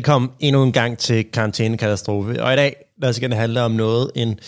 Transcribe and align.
Velkommen 0.00 0.30
endnu 0.40 0.62
en 0.62 0.72
gang 0.72 0.98
til 0.98 1.30
Karantænekatastrofe. 1.32 2.42
Og 2.42 2.52
i 2.52 2.56
dag 2.56 2.76
der 3.02 3.12
skal 3.12 3.30
det 3.30 3.38
handle 3.38 3.62
om 3.62 3.70
noget. 3.70 4.10
En 4.14 4.38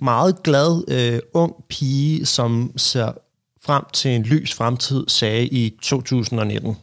meget 0.00 0.42
glad 0.42 0.84
øh, 0.88 1.20
ung 1.34 1.54
pige, 1.68 2.26
som 2.26 2.72
ser 2.76 3.12
frem 3.64 3.84
til 3.92 4.10
en 4.10 4.22
lys 4.22 4.54
fremtid, 4.54 5.04
sagde 5.08 5.46
i 5.46 5.76
2019. 5.82 6.70
I 6.70 6.76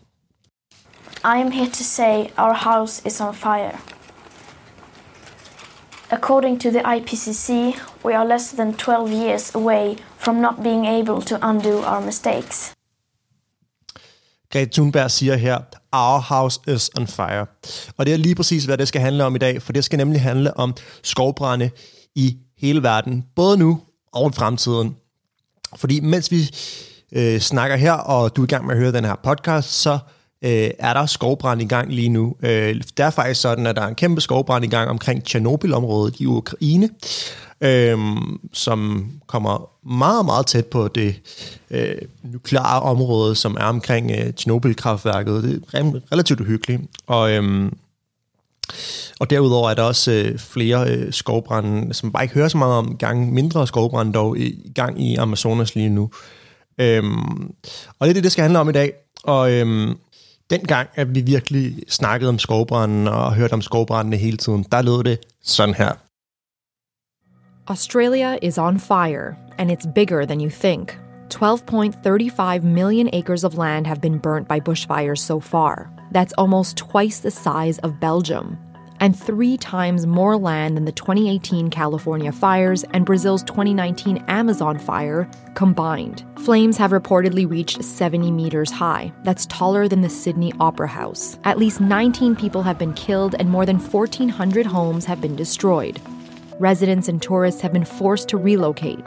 am 1.23 1.51
here 1.51 1.69
to 1.69 1.83
say 1.83 2.15
our 2.37 2.53
house 2.53 3.01
is 3.05 3.21
on 3.21 3.33
fire. 3.33 3.77
According 6.11 6.61
to 6.61 6.69
the 6.69 6.81
IPCC, 6.97 7.51
we 8.05 8.15
are 8.17 8.27
less 8.27 8.51
than 8.51 8.73
12 8.73 9.11
years 9.11 9.55
away 9.55 9.95
from 10.17 10.35
not 10.35 10.55
being 10.63 10.85
able 10.87 11.21
to 11.25 11.35
undo 11.49 11.77
our 11.77 12.05
mistakes. 12.05 12.78
Greta 14.51 14.69
Thunberg 14.73 15.11
siger 15.11 15.35
her, 15.35 15.57
Our 15.91 16.19
house 16.19 16.59
is 16.67 16.89
on 16.97 17.07
fire. 17.07 17.45
Og 17.97 18.05
det 18.05 18.13
er 18.13 18.17
lige 18.17 18.35
præcis, 18.35 18.65
hvad 18.65 18.77
det 18.77 18.87
skal 18.87 19.01
handle 19.01 19.23
om 19.23 19.35
i 19.35 19.37
dag, 19.37 19.61
for 19.61 19.73
det 19.73 19.83
skal 19.83 19.97
nemlig 19.97 20.21
handle 20.21 20.57
om 20.57 20.75
skovbrænde 21.03 21.69
i 22.15 22.37
hele 22.57 22.83
verden, 22.83 23.25
både 23.35 23.57
nu 23.57 23.81
og 24.13 24.29
i 24.29 24.33
fremtiden. 24.33 24.95
Fordi 25.75 25.99
mens 25.99 26.31
vi 26.31 26.49
øh, 27.11 27.39
snakker 27.39 27.75
her, 27.75 27.93
og 27.93 28.35
du 28.35 28.41
er 28.41 28.45
i 28.45 28.47
gang 28.47 28.65
med 28.65 28.75
at 28.75 28.81
høre 28.81 28.91
den 28.91 29.05
her 29.05 29.15
podcast, 29.23 29.69
så 29.69 29.99
øh, 30.43 30.69
er 30.79 30.93
der 30.93 31.05
skovbrand 31.05 31.61
i 31.61 31.65
gang 31.65 31.93
lige 31.93 32.09
nu. 32.09 32.35
Øh, 32.43 32.75
det 32.75 32.99
er 32.99 33.09
faktisk 33.09 33.41
sådan, 33.41 33.67
at 33.67 33.75
der 33.75 33.81
er 33.81 33.87
en 33.87 33.95
kæmpe 33.95 34.21
skovbrand 34.21 34.65
i 34.65 34.67
gang 34.67 34.89
omkring 34.89 35.23
Tjernobyl-området 35.23 36.19
i 36.19 36.25
Ukraine 36.25 36.89
øh, 37.61 37.97
som 38.53 39.11
kommer 39.27 39.69
meget, 39.89 40.25
meget 40.25 40.45
tæt 40.45 40.65
på 40.65 40.87
det 40.87 41.15
øh, 41.71 41.95
nukleare 42.23 42.81
område, 42.81 43.35
som 43.35 43.57
er 43.59 43.65
omkring 43.65 44.11
øh, 44.11 44.33
Tjernobyl-kraftværket. 44.33 45.43
Det 45.43 45.63
er 45.73 46.11
relativt 46.11 46.41
uhyggeligt. 46.41 46.81
Og, 47.07 47.31
øhm, 47.31 47.77
og 49.19 49.29
derudover 49.29 49.69
er 49.69 49.73
der 49.73 49.83
også 49.83 50.11
øh, 50.11 50.39
flere 50.39 50.89
øh, 50.89 51.13
skovbrænde, 51.13 51.93
som 51.93 52.11
bare 52.11 52.23
ikke 52.23 52.35
hører 52.35 52.47
så 52.47 52.57
meget 52.57 52.73
om, 52.73 52.97
gang 52.97 53.33
mindre 53.33 53.67
skovbrænde 53.67 54.13
dog 54.13 54.37
i 54.37 54.71
gang 54.75 55.01
i 55.01 55.15
Amazonas 55.15 55.75
lige 55.75 55.89
nu. 55.89 56.09
Øhm, 56.77 57.41
og 57.99 58.01
det 58.01 58.09
er 58.09 58.13
det, 58.13 58.23
det 58.23 58.31
skal 58.31 58.41
handle 58.41 58.59
om 58.59 58.69
i 58.69 58.71
dag. 58.71 58.93
Og 59.23 59.51
øhm, 59.51 59.97
dengang, 60.49 60.89
at 60.95 61.15
vi 61.15 61.21
virkelig 61.21 61.75
snakkede 61.89 62.29
om 62.29 62.39
skovbranden 62.39 63.07
og 63.07 63.35
hørte 63.35 63.53
om 63.53 63.61
skovbrændene 63.61 64.17
hele 64.17 64.37
tiden, 64.37 64.65
der 64.71 64.81
lød 64.81 65.03
det 65.03 65.19
sådan 65.43 65.75
her. 65.75 65.91
Australia 67.67 68.37
is 68.41 68.57
on 68.57 68.79
fire, 68.79 69.35
and 69.59 69.69
it's 69.69 69.85
bigger 69.85 70.25
than 70.25 70.39
you 70.39 70.49
think. 70.49 70.97
12.35 71.27 72.63
million 72.63 73.09
acres 73.13 73.43
of 73.43 73.57
land 73.57 73.85
have 73.85 74.01
been 74.01 74.17
burnt 74.17 74.47
by 74.47 74.59
bushfires 74.59 75.19
so 75.19 75.39
far. 75.39 75.91
That's 76.11 76.33
almost 76.33 76.77
twice 76.77 77.19
the 77.19 77.29
size 77.29 77.77
of 77.79 77.99
Belgium, 77.99 78.57
and 78.99 79.17
three 79.17 79.55
times 79.57 80.07
more 80.07 80.37
land 80.37 80.75
than 80.75 80.85
the 80.85 80.91
2018 80.91 81.69
California 81.69 82.31
fires 82.31 82.83
and 82.93 83.05
Brazil's 83.05 83.43
2019 83.43 84.23
Amazon 84.27 84.79
fire 84.79 85.29
combined. 85.53 86.25
Flames 86.37 86.77
have 86.77 86.91
reportedly 86.91 87.47
reached 87.47 87.83
70 87.83 88.31
meters 88.31 88.71
high. 88.71 89.13
That's 89.23 89.45
taller 89.45 89.87
than 89.87 90.01
the 90.01 90.09
Sydney 90.09 90.51
Opera 90.59 90.87
House. 90.87 91.37
At 91.43 91.59
least 91.59 91.79
19 91.79 92.35
people 92.35 92.63
have 92.63 92.79
been 92.79 92.93
killed, 92.93 93.35
and 93.37 93.49
more 93.49 93.67
than 93.67 93.77
1,400 93.77 94.65
homes 94.65 95.05
have 95.05 95.21
been 95.21 95.35
destroyed 95.35 96.01
residents 96.59 97.07
and 97.07 97.21
tourists 97.21 97.61
have 97.61 97.73
been 97.73 97.85
forced 97.85 98.27
to 98.29 98.37
relocate. 98.37 99.03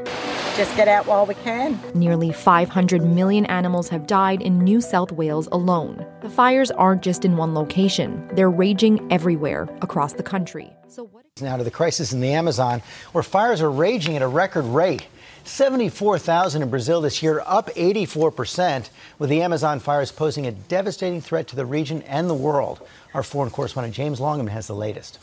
Just 0.56 0.74
get 0.76 0.88
out 0.88 1.06
while 1.06 1.26
we 1.26 1.34
can. 1.34 1.78
Nearly 1.94 2.32
500 2.32 3.02
million 3.02 3.46
animals 3.46 3.88
have 3.88 4.06
died 4.06 4.42
in 4.42 4.58
New 4.58 4.80
South 4.80 5.12
Wales 5.12 5.48
alone. 5.52 6.06
The 6.20 6.28
fires 6.28 6.70
aren't 6.70 7.02
just 7.02 7.24
in 7.24 7.36
one 7.36 7.54
location, 7.54 8.28
they're 8.34 8.50
raging 8.50 9.10
everywhere 9.12 9.68
across 9.80 10.14
the 10.14 10.22
country. 10.22 10.72
So 10.88 11.04
what 11.04 11.22
now 11.40 11.56
to 11.56 11.64
the 11.64 11.70
crisis 11.70 12.12
in 12.12 12.20
the 12.20 12.32
Amazon, 12.32 12.82
where 13.12 13.22
fires 13.22 13.62
are 13.62 13.70
raging 13.70 14.16
at 14.16 14.22
a 14.22 14.28
record 14.28 14.66
rate. 14.66 15.06
74,000 15.44 16.62
in 16.62 16.70
Brazil 16.70 17.00
this 17.00 17.22
year, 17.22 17.42
up 17.46 17.68
84%, 17.70 18.90
with 19.18 19.30
the 19.30 19.42
Amazon 19.42 19.80
fires 19.80 20.12
posing 20.12 20.46
a 20.46 20.52
devastating 20.52 21.20
threat 21.20 21.48
to 21.48 21.56
the 21.56 21.66
region 21.66 22.02
and 22.02 22.28
the 22.28 22.34
world. 22.34 22.86
Our 23.14 23.22
foreign 23.22 23.50
correspondent 23.50 23.94
James 23.94 24.20
Longman 24.20 24.48
has 24.48 24.66
the 24.66 24.74
latest. 24.74 25.18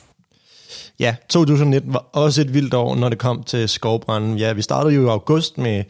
Ja, 1.00 1.16
2019 1.30 1.94
var 1.94 2.10
også 2.14 2.42
et 2.42 2.54
vildt 2.54 2.74
år, 2.74 2.96
når 2.96 3.10
det 3.10 3.18
kom 3.18 3.44
til 3.44 3.70
skovbranden. 3.70 4.38
Ja, 4.38 4.54
vi 4.54 4.62
startede 4.62 4.96
jo 4.96 5.06
i 5.06 5.10
august 5.10 5.58
med, 5.58 5.84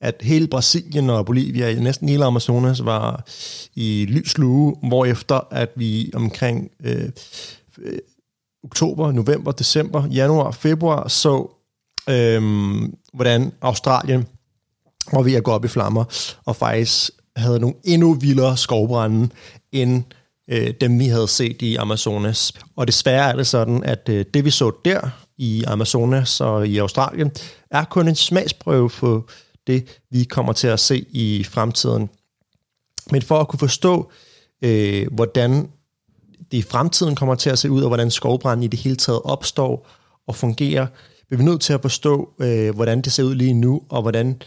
at 0.00 0.14
hele 0.20 0.48
Brasilien 0.48 1.10
og 1.10 1.26
Bolivia, 1.26 1.74
næsten 1.74 2.08
hele 2.08 2.24
Amazonas, 2.24 2.84
var 2.84 3.24
i 3.74 4.06
lysluge, 4.08 4.76
hvorefter 4.88 5.40
at 5.50 5.68
vi 5.76 6.10
omkring 6.14 6.70
øh, 6.84 7.10
øh, 7.78 7.98
oktober, 8.64 9.12
november, 9.12 9.52
december, 9.52 10.06
januar, 10.06 10.50
februar 10.50 11.08
så, 11.08 11.50
øh, 12.08 12.42
hvordan 13.12 13.52
Australien 13.60 14.26
var 15.12 15.22
ved 15.22 15.34
at 15.34 15.44
gå 15.44 15.50
op 15.50 15.64
i 15.64 15.68
flammer, 15.68 16.04
og 16.44 16.56
faktisk 16.56 17.10
havde 17.36 17.60
nogle 17.60 17.76
endnu 17.84 18.14
vildere 18.14 18.56
skovbrænde, 18.56 19.28
end 19.72 20.02
øh, 20.50 20.74
dem 20.80 20.98
vi 20.98 21.06
havde 21.06 21.28
set 21.28 21.62
i 21.62 21.76
Amazonas. 21.76 22.52
Og 22.76 22.86
desværre 22.86 23.32
er 23.32 23.36
det 23.36 23.46
sådan, 23.46 23.84
at 23.84 24.08
øh, 24.08 24.24
det 24.34 24.44
vi 24.44 24.50
så 24.50 24.72
der 24.84 25.10
i 25.38 25.64
Amazonas 25.66 26.40
og 26.40 26.68
i 26.68 26.78
Australien, 26.78 27.30
er 27.70 27.84
kun 27.84 28.08
en 28.08 28.14
smagsprøve 28.14 28.90
for 28.90 29.28
det, 29.66 30.00
vi 30.10 30.24
kommer 30.24 30.52
til 30.52 30.68
at 30.68 30.80
se 30.80 31.04
i 31.10 31.44
fremtiden. 31.44 32.10
Men 33.10 33.22
for 33.22 33.40
at 33.40 33.48
kunne 33.48 33.58
forstå, 33.58 34.10
øh, 34.62 35.06
hvordan 35.12 35.68
det 36.50 36.58
i 36.58 36.62
fremtiden 36.62 37.14
kommer 37.14 37.34
til 37.34 37.50
at 37.50 37.58
se 37.58 37.70
ud, 37.70 37.82
og 37.82 37.88
hvordan 37.88 38.10
skovbranden 38.10 38.64
i 38.64 38.66
det 38.66 38.78
hele 38.78 38.96
taget 38.96 39.22
opstår 39.24 39.88
og 40.26 40.36
fungerer, 40.36 40.86
bliver 41.28 41.38
vi 41.38 41.44
nødt 41.44 41.60
til 41.60 41.72
at 41.72 41.82
forstå, 41.82 42.28
øh, 42.40 42.74
hvordan 42.74 43.00
det 43.00 43.12
ser 43.12 43.22
ud 43.22 43.34
lige 43.34 43.54
nu, 43.54 43.82
og 43.88 44.02
hvordan 44.02 44.42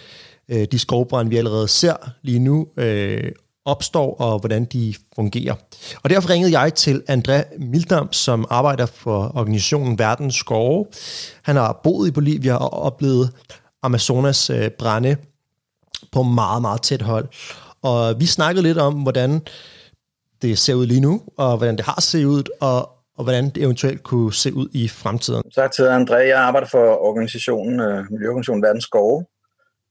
øh, 0.49 0.67
de 0.71 0.79
skovbrænde, 0.79 1.29
vi 1.29 1.37
allerede 1.37 1.67
ser 1.67 1.95
lige 2.21 2.39
nu, 2.39 2.67
øh, 2.77 3.31
opstår 3.65 4.15
og 4.15 4.39
hvordan 4.39 4.65
de 4.65 4.93
fungerer. 5.15 5.55
Og 6.03 6.09
derfor 6.09 6.29
ringede 6.29 6.59
jeg 6.59 6.73
til 6.73 7.03
André 7.09 7.57
Mildam, 7.57 8.13
som 8.13 8.45
arbejder 8.49 8.85
for 8.85 9.31
organisationen 9.35 9.99
Verdens 9.99 10.35
Skove. 10.35 10.85
Han 11.43 11.55
har 11.55 11.79
boet 11.83 12.07
i 12.07 12.11
Bolivia 12.11 12.55
og 12.55 12.73
oplevet 12.73 13.31
Amazonas 13.83 14.49
øh, 14.49 14.69
brænde 14.69 15.15
på 16.11 16.23
meget, 16.23 16.61
meget 16.61 16.81
tæt 16.81 17.01
hold. 17.01 17.27
Og 17.81 18.19
vi 18.19 18.25
snakkede 18.25 18.63
lidt 18.63 18.77
om, 18.77 18.93
hvordan 18.93 19.41
det 20.41 20.57
ser 20.57 20.73
ud 20.73 20.85
lige 20.85 21.01
nu, 21.01 21.21
og 21.37 21.57
hvordan 21.57 21.77
det 21.77 21.85
har 21.85 22.01
set 22.01 22.25
ud, 22.25 22.43
og, 22.61 22.89
og 23.17 23.23
hvordan 23.23 23.49
det 23.49 23.63
eventuelt 23.63 24.03
kunne 24.03 24.33
se 24.33 24.53
ud 24.53 24.67
i 24.73 24.87
fremtiden. 24.87 25.43
Tak 25.55 25.71
til 25.71 25.83
André. 25.83 26.15
Jeg 26.15 26.39
arbejder 26.39 26.67
for 26.67 27.05
organisationen, 27.09 27.79
øh, 27.79 28.05
Miljøorganisationen 28.11 28.63
Verdens 28.63 28.83
Skove, 28.83 29.25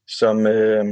som 0.07 0.47
øh, 0.47 0.85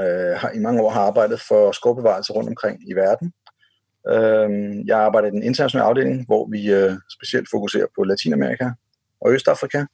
øh, 0.00 0.36
har 0.40 0.50
i 0.50 0.58
mange 0.58 0.82
år 0.82 0.90
har 0.90 1.00
arbejdet 1.00 1.40
for 1.48 1.72
skovbevarelse 1.72 2.32
rundt 2.32 2.48
omkring 2.48 2.90
i 2.90 2.94
verden. 2.94 3.32
Øh, 4.08 4.50
jeg 4.86 4.98
arbejder 4.98 5.28
i 5.28 5.30
den 5.30 5.42
internationale 5.42 5.88
afdeling, 5.88 6.26
hvor 6.26 6.48
vi 6.50 6.72
øh, 6.72 6.92
specielt 7.16 7.48
fokuserer 7.50 7.86
på 7.96 8.04
Latinamerika 8.04 8.70
og 9.20 9.32
Østafrika, 9.32 9.84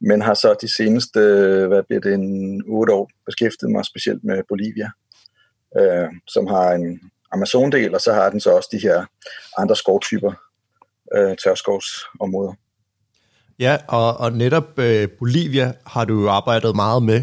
men 0.00 0.22
har 0.22 0.34
så 0.34 0.56
de 0.60 0.74
seneste, 0.76 1.20
øh, 1.20 1.68
hvad 1.68 1.82
bliver 1.82 2.00
det, 2.00 2.14
en 2.14 2.62
otte 2.68 2.92
år 2.92 3.10
beskæftiget 3.26 3.72
mig 3.72 3.84
specielt 3.84 4.24
med 4.24 4.42
Bolivia, 4.48 4.90
øh, 5.78 6.08
som 6.26 6.46
har 6.46 6.72
en 6.72 7.00
Amazon-del, 7.32 7.94
og 7.94 8.00
så 8.00 8.12
har 8.12 8.30
den 8.30 8.40
så 8.40 8.50
også 8.50 8.68
de 8.72 8.78
her 8.78 9.04
andre 9.58 9.76
skovtyper, 9.76 10.32
øh, 11.16 11.36
tørskovsområder. 11.44 12.52
Ja, 13.58 13.78
og, 13.88 14.16
og 14.16 14.32
netop 14.32 14.78
øh, 14.78 15.08
Bolivia 15.18 15.72
har 15.86 16.04
du 16.04 16.20
jo 16.22 16.30
arbejdet 16.30 16.76
meget 16.76 17.02
med, 17.02 17.22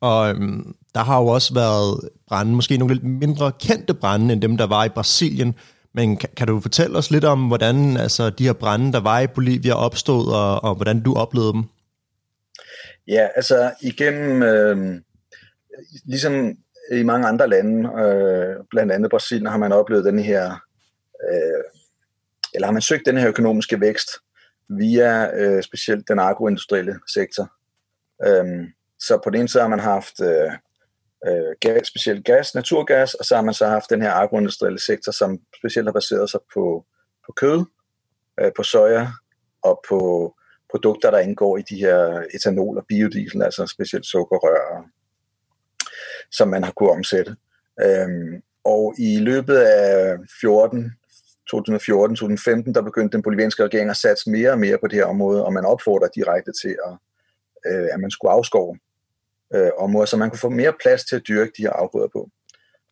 og 0.00 0.30
øhm, 0.30 0.74
der 0.94 1.00
har 1.00 1.20
jo 1.20 1.26
også 1.26 1.54
været 1.54 2.10
brænde, 2.28 2.52
måske 2.52 2.76
nogle 2.76 2.94
lidt 2.94 3.04
mindre 3.04 3.52
kendte 3.52 3.94
brænde, 3.94 4.32
end 4.32 4.42
dem, 4.42 4.56
der 4.56 4.66
var 4.66 4.84
i 4.84 4.88
Brasilien. 4.88 5.54
Men 5.94 6.16
kan, 6.16 6.28
kan 6.36 6.46
du 6.46 6.60
fortælle 6.60 6.98
os 6.98 7.10
lidt 7.10 7.24
om, 7.24 7.48
hvordan 7.48 7.96
altså, 7.96 8.30
de 8.30 8.44
her 8.44 8.52
brænde, 8.52 8.92
der 8.92 9.00
var 9.00 9.20
i 9.20 9.26
Bolivia, 9.26 9.74
opstod, 9.74 10.32
og, 10.32 10.64
og 10.64 10.74
hvordan 10.74 11.02
du 11.02 11.14
oplevede 11.14 11.52
dem? 11.52 11.64
Ja, 13.08 13.28
altså 13.36 13.72
igennem, 13.82 14.42
øh, 14.42 15.00
ligesom 16.04 16.56
i 16.92 17.02
mange 17.02 17.26
andre 17.26 17.48
lande, 17.48 17.90
øh, 18.02 18.56
blandt 18.70 18.92
andet 18.92 19.10
Brasilien, 19.10 19.46
har 19.46 19.58
man 19.58 19.72
oplevet 19.72 20.04
den 20.04 20.18
her, 20.18 20.44
øh, 21.30 21.64
eller 22.54 22.66
har 22.66 22.72
man 22.72 22.82
søgt 22.82 23.06
den 23.06 23.16
her 23.16 23.28
økonomiske 23.28 23.80
vækst 23.80 24.08
via 24.68 25.36
øh, 25.36 25.62
specielt 25.62 26.08
den 26.08 26.18
agroindustrielle 26.18 26.98
sektor. 27.14 27.52
Øh, 28.26 28.68
så 29.00 29.20
på 29.24 29.30
den 29.30 29.40
ene 29.40 29.48
side 29.48 29.62
har 29.62 29.68
man 29.68 29.80
haft 29.80 30.20
øh, 30.20 30.52
øh, 31.26 31.54
gas, 31.60 31.86
specielt 31.86 32.24
gas, 32.24 32.54
naturgas, 32.54 33.14
og 33.14 33.24
så 33.24 33.34
har 33.34 33.42
man 33.42 33.54
så 33.54 33.66
haft 33.66 33.90
den 33.90 34.02
her 34.02 34.12
agroindustrielle 34.12 34.80
sektor, 34.80 35.12
som 35.12 35.38
specielt 35.58 35.86
har 35.86 35.92
baseret 35.92 36.30
sig 36.30 36.40
på, 36.54 36.84
på 37.26 37.32
kød, 37.36 37.64
øh, 38.40 38.52
på 38.56 38.62
soja 38.62 39.08
og 39.62 39.80
på 39.88 40.34
produkter, 40.70 41.10
der 41.10 41.18
indgår 41.18 41.56
i 41.56 41.62
de 41.62 41.76
her 41.76 42.24
etanol 42.34 42.78
og 42.78 42.84
biodiesel, 42.88 43.42
altså 43.42 43.66
specielt 43.66 44.06
sukkerrør, 44.06 44.84
som 46.30 46.48
man 46.48 46.64
har 46.64 46.72
kunnet 46.72 46.92
omsætte. 46.92 47.36
Øhm, 47.82 48.42
og 48.64 48.94
i 48.98 49.18
løbet 49.18 49.56
af 49.56 50.16
14, 50.40 50.92
2014-2015, 51.54 52.72
der 52.72 52.82
begyndte 52.84 53.16
den 53.16 53.22
bolivianske 53.22 53.64
regering 53.64 53.90
at 53.90 53.96
satse 53.96 54.30
mere 54.30 54.50
og 54.50 54.58
mere 54.58 54.78
på 54.78 54.86
det 54.86 54.98
her 54.98 55.04
område, 55.04 55.44
og 55.44 55.52
man 55.52 55.64
opfordrer 55.64 56.08
direkte 56.08 56.52
til, 56.62 56.76
at, 56.86 56.94
øh, 57.66 57.88
at 57.92 58.00
man 58.00 58.10
skulle 58.10 58.32
afskove 58.32 58.78
øh, 59.54 59.70
områder, 59.78 60.06
så 60.06 60.16
man 60.16 60.30
kunne 60.30 60.38
få 60.38 60.48
mere 60.48 60.72
plads 60.82 61.04
til 61.04 61.16
at 61.16 61.22
dyrke 61.28 61.52
de 61.56 61.62
her 61.62 61.70
afgrøder 61.70 62.08
på. 62.08 62.30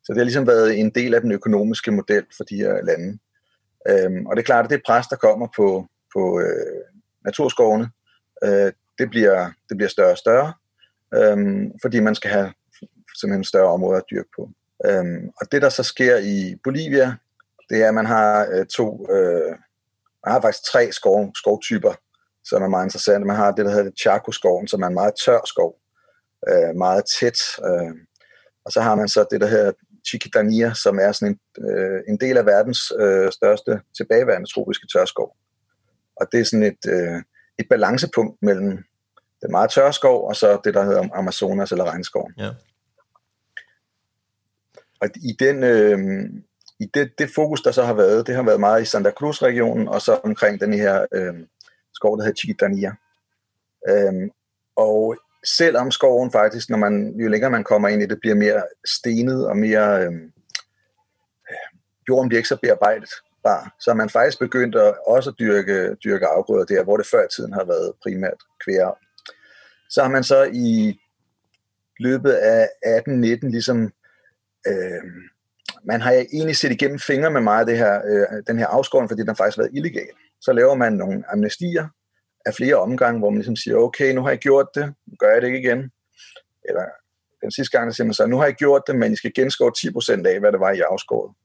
Så 0.03 0.13
det 0.13 0.17
har 0.17 0.23
ligesom 0.23 0.47
været 0.47 0.79
en 0.79 0.89
del 0.89 1.13
af 1.13 1.21
den 1.21 1.31
økonomiske 1.31 1.91
model 1.91 2.25
for 2.37 2.43
de 2.43 2.55
her 2.55 2.81
lande. 2.83 3.19
Øhm, 3.89 4.25
og 4.25 4.35
det 4.35 4.41
er 4.41 4.45
klart, 4.45 4.65
at 4.65 4.71
det 4.71 4.81
pres, 4.85 5.07
der 5.07 5.15
kommer 5.15 5.47
på, 5.55 5.87
på 6.13 6.39
øh, 6.39 6.83
naturskovene, 7.25 7.89
øh, 8.43 8.71
det, 8.99 9.09
bliver, 9.09 9.51
det 9.69 9.77
bliver 9.77 9.89
større 9.89 10.11
og 10.11 10.17
større, 10.17 10.53
øhm, 11.13 11.71
fordi 11.81 11.99
man 11.99 12.15
skal 12.15 12.31
have 12.31 12.53
simpelthen 13.19 13.43
større 13.43 13.71
områder 13.71 13.97
at 13.97 14.09
dyrke 14.11 14.29
på. 14.35 14.49
Øhm, 14.85 15.29
og 15.41 15.51
det, 15.51 15.61
der 15.61 15.69
så 15.69 15.83
sker 15.83 16.17
i 16.17 16.55
Bolivia, 16.63 17.15
det 17.69 17.83
er, 17.83 17.87
at 17.87 17.93
man 17.93 18.05
har 18.05 18.47
øh, 18.51 18.65
to, 18.65 19.07
øh, 19.11 19.49
man 20.25 20.33
har 20.33 20.41
faktisk 20.41 20.71
tre 20.71 20.91
skov, 20.91 21.31
skovtyper, 21.35 21.93
som 22.43 22.63
er 22.63 22.67
meget 22.67 22.85
interessante. 22.85 23.27
Man 23.27 23.35
har 23.35 23.51
det, 23.51 23.65
der 23.65 23.71
hedder 23.71 23.91
Chaco-skoven, 24.01 24.67
som 24.67 24.81
er 24.81 24.87
en 24.87 24.93
meget 24.93 25.13
tør 25.25 25.39
skov, 25.45 25.75
øh, 26.47 26.75
meget 26.75 27.03
tæt. 27.19 27.39
Øh, 27.65 27.95
og 28.65 28.71
så 28.71 28.81
har 28.81 28.95
man 28.95 29.07
så 29.07 29.25
det, 29.31 29.41
der 29.41 29.47
hedder 29.47 29.71
Chiquitania, 30.07 30.73
som 30.73 30.99
er 30.99 31.11
sådan 31.11 31.39
en, 31.57 31.65
øh, 31.69 32.01
en 32.07 32.17
del 32.17 32.37
af 32.37 32.45
verdens 32.45 32.93
øh, 32.99 33.31
største 33.31 33.81
tilbageværende 33.97 34.53
tropiske 34.53 34.87
tørskov. 34.93 35.35
Og 36.15 36.27
det 36.31 36.39
er 36.39 36.43
sådan 36.43 36.63
et, 36.63 36.85
øh, 36.87 37.21
et 37.59 37.65
balancepunkt 37.69 38.37
mellem 38.41 38.83
den 39.41 39.51
meget 39.51 39.69
tørre 39.69 39.93
skov, 39.93 40.27
og 40.27 40.35
så 40.35 40.59
det, 40.63 40.73
der 40.73 40.83
hedder 40.83 41.09
Amazonas 41.13 41.71
eller 41.71 41.85
regnskoven. 41.85 42.33
Ja. 42.37 42.49
Og 45.01 45.09
i 45.15 45.35
den, 45.39 45.63
øh, 45.63 45.99
i 46.79 46.85
det, 46.93 47.11
det 47.17 47.29
fokus, 47.35 47.61
der 47.61 47.71
så 47.71 47.83
har 47.83 47.93
været, 47.93 48.27
det 48.27 48.35
har 48.35 48.43
været 48.43 48.59
meget 48.59 48.81
i 48.81 48.85
Santa 48.85 49.11
Cruz-regionen, 49.11 49.87
og 49.87 50.01
så 50.01 50.19
omkring 50.23 50.61
den 50.61 50.73
her 50.73 51.05
øh, 51.11 51.33
skov, 51.93 52.17
der 52.17 52.23
hedder 52.23 52.37
Chiquitania. 52.37 52.95
Øh, 53.89 54.29
og 54.75 55.17
selvom 55.45 55.91
skoven 55.91 56.31
faktisk, 56.31 56.69
når 56.69 56.77
man, 56.77 57.13
jo 57.19 57.27
længere 57.27 57.51
man 57.51 57.63
kommer 57.63 57.87
ind 57.87 58.01
i 58.01 58.05
det, 58.05 58.19
bliver 58.19 58.35
mere 58.35 58.63
stenet 58.85 59.47
og 59.47 59.57
mere, 59.57 60.03
øhm, 60.03 60.31
øh, 61.49 61.79
jorden 62.09 62.29
bliver 62.29 62.39
ikke 62.39 62.49
så 62.49 62.57
bearbejdet, 62.61 63.09
bare, 63.43 63.69
så 63.79 63.91
er 63.91 63.95
man 63.95 64.09
faktisk 64.09 64.39
begyndt 64.39 64.75
at 64.75 64.95
også 65.07 65.31
dyrke, 65.39 65.95
dyrke 65.95 66.27
afgrøder 66.27 66.65
der, 66.65 66.83
hvor 66.83 66.97
det 66.97 67.07
før 67.07 67.25
i 67.25 67.29
tiden 67.35 67.53
har 67.53 67.65
været 67.65 67.93
primært 68.03 68.37
kvær. 68.65 68.97
Så 69.89 70.01
har 70.01 70.09
man 70.09 70.23
så 70.23 70.49
i 70.53 70.99
løbet 71.99 72.31
af 72.31 72.69
18-19 72.85 73.49
ligesom, 73.49 73.91
øh, 74.67 75.03
man 75.83 76.01
har 76.01 76.11
egentlig 76.11 76.57
set 76.57 76.71
igennem 76.71 76.99
fingre 76.99 77.31
med 77.31 77.41
meget 77.41 77.59
af 77.59 77.65
det 77.65 77.77
her, 77.77 78.01
øh, 78.05 78.43
den 78.47 78.59
her 78.59 78.67
afskovning, 78.67 79.09
fordi 79.09 79.21
den 79.21 79.35
faktisk 79.35 79.57
været 79.57 79.71
illegal. 79.73 80.09
Så 80.41 80.53
laver 80.53 80.75
man 80.75 80.93
nogle 80.93 81.23
amnestier, 81.31 81.87
af 82.49 82.55
flere 82.55 82.75
omgange, 82.75 83.19
hvor 83.19 83.29
man 83.29 83.37
ligesom 83.37 83.55
siger, 83.55 83.77
okay, 83.77 84.13
nu 84.13 84.21
har 84.21 84.29
jeg 84.29 84.39
gjort 84.39 84.67
det, 84.75 84.85
nu 85.07 85.15
gør 85.19 85.31
jeg 85.33 85.41
det 85.41 85.47
ikke 85.47 85.59
igen. 85.59 85.91
Eller 86.67 86.85
den 87.43 87.51
sidste 87.51 87.77
gang, 87.77 87.87
der 87.87 87.93
siger 87.93 88.05
man 88.05 88.13
så, 88.13 88.25
nu 88.25 88.37
har 88.37 88.45
jeg 88.45 88.55
gjort 88.55 88.81
det, 88.87 88.95
men 88.95 89.13
I 89.13 89.15
skal 89.15 89.33
genskåre 89.33 89.71
10% 89.77 90.27
af, 90.27 90.39
hvad 90.39 90.51
det 90.51 90.59
var, 90.59 90.71
I 90.71 90.79
afskåret. 90.79 91.35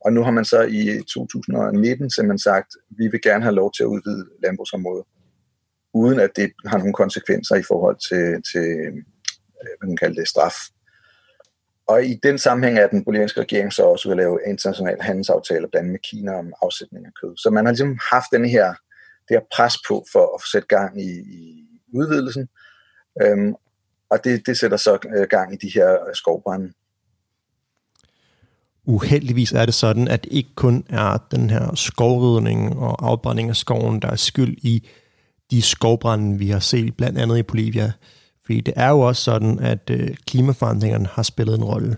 Og 0.00 0.12
nu 0.12 0.22
har 0.22 0.30
man 0.30 0.44
så 0.44 0.62
i 0.62 1.02
2019 1.14 2.10
simpelthen 2.10 2.38
sagt, 2.38 2.70
vi 2.98 3.08
vil 3.08 3.22
gerne 3.22 3.44
have 3.44 3.54
lov 3.54 3.72
til 3.72 3.82
at 3.82 3.86
udvide 3.86 4.24
landbrugsområdet, 4.44 5.04
uden 5.94 6.20
at 6.20 6.30
det 6.36 6.52
har 6.66 6.78
nogle 6.78 6.92
konsekvenser 6.92 7.54
i 7.54 7.62
forhold 7.62 7.96
til, 8.08 8.42
til 8.52 8.68
øh, 9.62 9.72
hvad 9.78 9.88
man 9.88 9.96
kalder 9.96 10.20
det, 10.20 10.28
straf. 10.28 10.54
Og 11.88 12.04
i 12.04 12.14
den 12.22 12.38
sammenhæng 12.38 12.78
er 12.78 12.86
den 12.86 13.04
bolivianske 13.04 13.40
regering 13.40 13.72
så 13.72 13.82
også 13.82 14.08
vil 14.08 14.16
lave 14.16 14.40
internationale 14.46 15.02
handelsaftaler, 15.02 15.68
blandt 15.68 15.76
andet 15.76 15.92
med 15.92 16.00
Kina 16.10 16.38
om 16.38 16.52
afsætning 16.62 17.06
af 17.06 17.12
kød. 17.20 17.36
Så 17.36 17.50
man 17.50 17.64
har 17.64 17.72
ligesom 17.72 17.98
haft 18.12 18.26
den 18.32 18.44
her 18.44 18.74
det 19.28 19.36
her 19.36 19.40
pres 19.56 19.74
på 19.88 20.04
for 20.12 20.34
at 20.34 20.42
sætte 20.52 20.68
gang 20.68 21.02
i, 21.02 21.10
i 21.10 21.64
udvidelsen. 21.94 22.48
Øhm, 23.22 23.54
og 24.10 24.24
det, 24.24 24.46
det 24.46 24.58
sætter 24.58 24.76
så 24.76 24.98
øh, 25.16 25.26
gang 25.30 25.54
i 25.54 25.56
de 25.56 25.70
her 25.74 25.92
øh, 25.92 26.14
skovbrænde. 26.14 26.72
Uheldigvis 28.84 29.52
er 29.52 29.64
det 29.64 29.74
sådan, 29.74 30.08
at 30.08 30.24
det 30.24 30.32
ikke 30.32 30.54
kun 30.54 30.86
er 30.88 31.18
den 31.30 31.50
her 31.50 31.74
skovridning 31.74 32.78
og 32.78 33.06
afbrænding 33.08 33.48
af 33.48 33.56
skoven, 33.56 34.02
der 34.02 34.10
er 34.10 34.16
skyld 34.16 34.56
i 34.58 34.88
de 35.50 35.62
skovbrænde, 35.62 36.38
vi 36.38 36.48
har 36.48 36.58
set 36.58 36.96
blandt 36.96 37.18
andet 37.18 37.38
i 37.38 37.42
Bolivia. 37.42 37.92
Fordi 38.44 38.60
det 38.60 38.74
er 38.76 38.88
jo 38.88 39.00
også 39.00 39.22
sådan, 39.22 39.58
at 39.58 39.90
øh, 39.90 40.16
klimaforandringerne 40.26 41.06
har 41.06 41.22
spillet 41.22 41.54
en 41.54 41.64
rolle. 41.64 41.96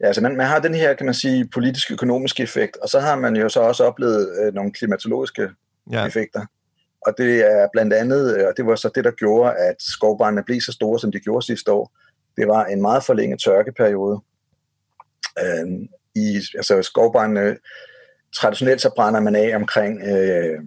Ja, 0.00 0.06
altså 0.06 0.20
man, 0.20 0.36
man 0.36 0.46
har 0.46 0.58
den 0.58 0.74
her, 0.74 0.94
kan 0.94 1.06
man 1.06 1.14
sige, 1.14 1.48
politisk-økonomiske 1.54 2.42
effekt, 2.42 2.76
og 2.76 2.88
så 2.88 3.00
har 3.00 3.16
man 3.16 3.36
jo 3.36 3.48
så 3.48 3.60
også 3.60 3.84
oplevet 3.84 4.28
øh, 4.42 4.54
nogle 4.54 4.72
klimatologiske 4.72 5.48
ja. 5.90 6.06
effekter. 6.06 6.46
Og 7.06 7.14
det 7.18 7.52
er 7.52 7.68
blandt 7.72 7.92
andet, 7.92 8.36
øh, 8.36 8.46
og 8.46 8.52
det 8.56 8.66
var 8.66 8.74
så 8.74 8.90
det, 8.94 9.04
der 9.04 9.10
gjorde, 9.10 9.54
at 9.54 9.74
skovbrændene 9.78 10.44
blev 10.44 10.60
så 10.60 10.72
store, 10.72 11.00
som 11.00 11.12
de 11.12 11.20
gjorde 11.20 11.46
sidste 11.46 11.72
år. 11.72 11.92
Det 12.36 12.48
var 12.48 12.64
en 12.64 12.82
meget 12.82 13.04
forlænget 13.04 13.40
tørkeperiode. 13.44 14.20
Øh, 15.38 15.88
i, 16.14 16.40
altså 16.54 16.82
skovbrændene, 16.82 17.56
traditionelt 18.36 18.80
så 18.80 18.90
brænder 18.96 19.20
man 19.20 19.36
af 19.36 19.56
omkring 19.56 20.02
øh, 20.02 20.60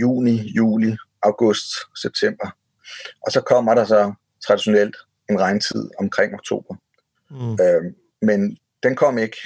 juni, 0.00 0.52
juli, 0.56 0.96
august, 1.22 1.66
september. 2.02 2.56
Og 3.26 3.32
så 3.32 3.40
kommer 3.40 3.74
der 3.74 3.84
så 3.84 4.12
traditionelt 4.46 4.96
en 5.30 5.40
regntid 5.40 5.90
omkring 5.98 6.34
oktober. 6.34 6.74
Mm. 7.30 7.52
Øh, 7.52 7.92
men 8.22 8.58
den 8.82 8.96
kom 8.96 9.18
ikke. 9.18 9.36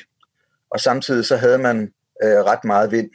Og 0.70 0.80
samtidig 0.80 1.24
så 1.24 1.36
havde 1.36 1.58
man 1.58 1.92
øh, 2.22 2.38
ret 2.38 2.64
meget 2.64 2.90
vind. 2.90 3.10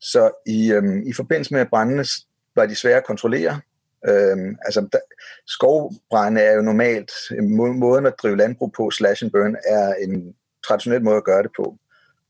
Så 0.00 0.30
i, 0.46 0.72
øhm, 0.72 1.02
i 1.06 1.12
forbindelse 1.12 1.54
med 1.54 1.66
brændene 1.66 2.04
var 2.56 2.66
de 2.66 2.74
svære 2.74 2.96
at 2.96 3.06
kontrollere. 3.06 3.60
Øhm, 4.08 4.56
altså, 4.64 4.88
der, 4.92 4.98
skovbrænde 5.46 6.40
er 6.40 6.54
jo 6.54 6.62
normalt, 6.62 7.10
øh, 7.30 7.44
må, 7.44 7.72
måden 7.72 8.06
at 8.06 8.14
drive 8.22 8.36
landbrug 8.36 8.72
på, 8.72 8.90
slash 8.90 9.24
and 9.24 9.32
burn, 9.32 9.56
er 9.66 9.94
en 9.94 10.34
traditionel 10.68 11.04
måde 11.04 11.16
at 11.16 11.24
gøre 11.24 11.42
det 11.42 11.50
på. 11.56 11.76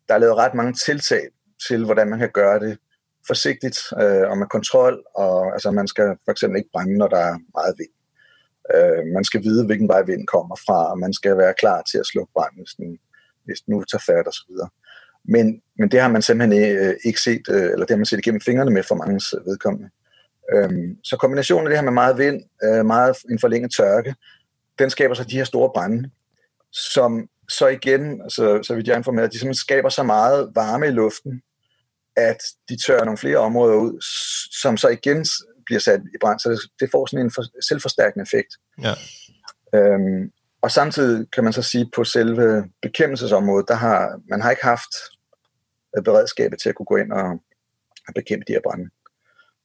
Der 0.09 0.14
er 0.14 0.19
lavet 0.19 0.37
ret 0.37 0.54
mange 0.54 0.73
tiltag 0.73 1.28
til, 1.69 1.85
hvordan 1.85 2.09
man 2.09 2.19
kan 2.19 2.31
gøre 2.31 2.61
det 2.61 2.78
forsigtigt 3.26 3.78
øh, 4.02 4.31
og 4.31 4.38
med 4.38 4.47
kontrol, 4.47 5.04
og 5.14 5.52
altså, 5.52 5.71
man 5.71 5.88
skal 5.88 6.16
for 6.25 6.33
eksempel 6.33 6.59
ikke 6.59 6.71
brænde, 6.73 6.99
når 6.99 7.09
der 7.09 7.19
er 7.19 7.38
meget 7.54 7.75
vind. 7.78 7.95
Øh, 8.75 9.07
man 9.14 9.25
skal 9.25 9.43
vide, 9.43 9.66
hvilken 9.66 9.88
vej 9.88 10.02
vinden 10.02 10.26
kommer 10.26 10.57
fra, 10.66 10.90
og 10.90 10.99
man 10.99 11.12
skal 11.12 11.37
være 11.37 11.54
klar 11.59 11.83
til 11.83 11.99
at 11.99 12.07
slukke 12.07 12.33
branden, 12.33 12.61
hvis 12.61 12.75
den, 12.78 12.99
hvis 13.45 13.61
den 13.61 13.75
nu 13.75 13.85
tager 13.85 14.04
fat 14.07 14.26
og 14.26 14.33
så 14.33 14.45
videre. 14.49 14.69
Men, 15.25 15.63
men 15.79 15.91
det 15.91 16.01
har 16.01 16.09
man 16.09 16.23
simpelthen 16.23 16.77
øh, 16.77 16.95
ikke 17.05 17.21
set, 17.21 17.43
øh, 17.51 17.63
eller 17.63 17.87
det 17.87 17.91
har 17.91 17.97
man 17.97 18.07
set 18.07 18.19
igennem 18.19 18.41
fingrene 18.41 18.71
med 18.71 18.83
for 18.83 18.95
mange 18.95 19.21
vedkommende. 19.47 19.91
Øhm, 20.55 20.97
så 21.05 21.17
kombinationen 21.17 21.67
af 21.67 21.71
det 21.71 21.79
her 21.79 21.85
med 21.85 21.93
meget 21.93 22.19
vind, 22.19 22.43
øh, 22.65 22.87
meget 22.87 23.17
en 23.31 23.39
forlænget 23.39 23.73
tørke, 23.77 24.15
den 24.79 24.91
skaber 24.91 25.15
så 25.15 25.25
de 25.25 25.37
her 25.37 25.45
store 25.45 25.71
brænde, 25.75 26.11
som 26.73 27.29
så 27.49 27.67
igen, 27.67 28.23
altså, 28.23 28.63
så 28.63 28.75
vidt 28.75 28.87
jeg 28.87 28.93
er 28.95 28.99
informeret, 28.99 29.33
de 29.33 29.39
simpelthen 29.39 29.61
skaber 29.61 29.89
så 29.89 30.03
meget 30.03 30.51
varme 30.55 30.87
i 30.87 30.91
luften, 30.91 31.43
at 32.17 32.43
de 32.69 32.77
tørrer 32.87 33.05
nogle 33.05 33.19
flere 33.19 33.39
områder 33.39 33.77
ud, 33.77 34.01
som 34.61 34.77
så 34.77 34.89
igen 34.89 35.27
bliver 35.67 35.81
sat 35.81 36.01
i 36.15 36.19
brand. 36.21 36.41
Så 36.41 36.51
det, 36.51 36.61
det 36.81 36.91
får 36.91 37.07
sådan 37.07 37.25
en 37.25 37.31
for, 37.31 37.63
selvforstærkende 37.69 38.23
effekt. 38.23 38.53
Ja. 38.83 38.95
Øhm, 39.75 40.33
og 40.62 40.71
samtidig 40.71 41.31
kan 41.31 41.45
man 41.45 41.53
så 41.53 41.62
sige, 41.62 41.91
på 41.95 42.05
selve 42.05 42.71
bekæmpelsesområdet, 42.83 43.69
der 43.69 43.75
har 43.75 44.21
man 44.31 44.41
har 44.41 44.50
ikke 44.50 44.65
haft 44.65 44.95
øh, 45.97 46.05
beredskabet 46.05 46.59
til 46.61 46.69
at 46.69 46.75
kunne 46.75 46.87
gå 46.87 46.97
ind 46.97 47.12
og, 47.12 47.31
og 48.09 48.15
bekæmpe 48.15 48.45
de 48.49 48.53
her 48.53 48.61
brænde. 48.65 48.91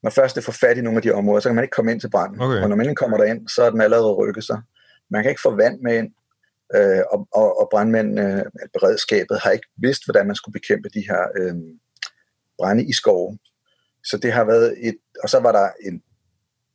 Når 0.03 0.09
først 0.09 0.35
det 0.35 0.43
får 0.43 0.51
fat 0.51 0.77
i 0.77 0.81
nogle 0.81 0.97
af 0.97 1.01
de 1.01 1.11
områder, 1.11 1.39
så 1.39 1.49
kan 1.49 1.55
man 1.55 1.63
ikke 1.63 1.75
komme 1.75 1.91
ind 1.91 2.01
til 2.01 2.09
branden. 2.09 2.41
Okay. 2.41 2.61
Og 2.61 2.69
når 2.69 2.75
man 2.75 2.95
kommer 2.95 3.17
derind, 3.17 3.47
så 3.47 3.63
er 3.63 3.69
den 3.69 3.81
allerede 3.81 4.13
rykket 4.13 4.43
sig. 4.43 4.61
Man 5.09 5.23
kan 5.23 5.29
ikke 5.29 5.41
få 5.41 5.55
vand 5.55 5.79
med 5.81 5.97
ind, 5.97 6.13
øh, 6.75 7.03
og, 7.11 7.27
og, 7.31 7.59
og 7.61 7.67
brandmændene, 7.71 8.39
øh, 8.39 8.69
beredskabet, 8.73 9.39
har 9.43 9.51
ikke 9.51 9.67
vidst, 9.77 10.05
hvordan 10.05 10.27
man 10.27 10.35
skulle 10.35 10.53
bekæmpe 10.53 10.89
de 10.89 11.05
her 11.09 11.21
øh, 11.37 11.55
brænde 12.57 12.85
i 12.85 12.93
skoven. 12.93 13.39
Så 14.03 14.17
det 14.17 14.31
har 14.31 14.43
været 14.43 14.75
et, 14.87 14.97
og 15.23 15.29
så 15.29 15.39
var 15.39 15.51
der 15.51 15.69
en 15.85 16.03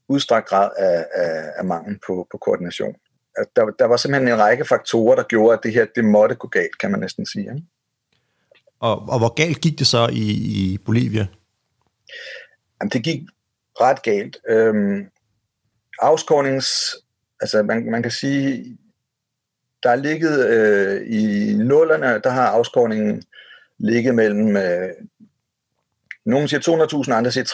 udstrakt 0.09 0.49
grad 0.49 0.71
af, 0.79 1.07
af, 1.15 1.53
af 1.57 1.65
mangel 1.65 1.99
på, 2.07 2.27
på 2.31 2.39
koordination 2.39 2.95
der, 3.57 3.65
der 3.79 3.85
var 3.85 3.97
simpelthen 3.97 4.33
en 4.33 4.39
række 4.39 4.65
faktorer, 4.65 5.17
der 5.17 5.23
gjorde, 5.23 5.53
at 5.57 5.61
det 5.63 5.73
her 5.73 5.87
det 5.95 6.05
måtte 6.05 6.35
gå 6.35 6.49
galt, 6.49 6.79
kan 6.79 6.91
man 6.91 7.01
næsten 7.01 7.27
sige. 7.27 7.43
Ikke? 7.43 7.67
Og, 8.81 9.09
og 9.09 9.19
hvor 9.19 9.35
galt 9.35 9.61
gik 9.61 9.79
det 9.79 9.87
så 9.87 10.09
i, 10.13 10.31
i 10.31 10.79
Bolivia? 10.79 11.27
Jamen, 12.81 12.91
det 12.91 13.05
gik 13.05 13.23
ret 13.81 14.03
galt. 14.03 14.37
Øhm, 14.49 15.07
afskårnings... 15.99 16.97
Altså, 17.41 17.63
man, 17.63 17.91
man 17.91 18.03
kan 18.03 18.11
sige, 18.11 18.79
der 19.83 19.91
er 19.91 19.97
ligget 19.97 20.47
øh, 20.49 21.07
i 21.07 21.55
nullerne, 21.55 22.21
der 22.25 22.31
har 22.31 22.47
afskårningen 22.47 23.23
ligget 23.79 24.15
mellem... 24.15 24.57
Øh, 24.57 24.91
nogle 26.27 26.49
siger 26.49 27.05
200.000, 27.05 27.13
andre 27.13 27.33
siger 27.33 27.45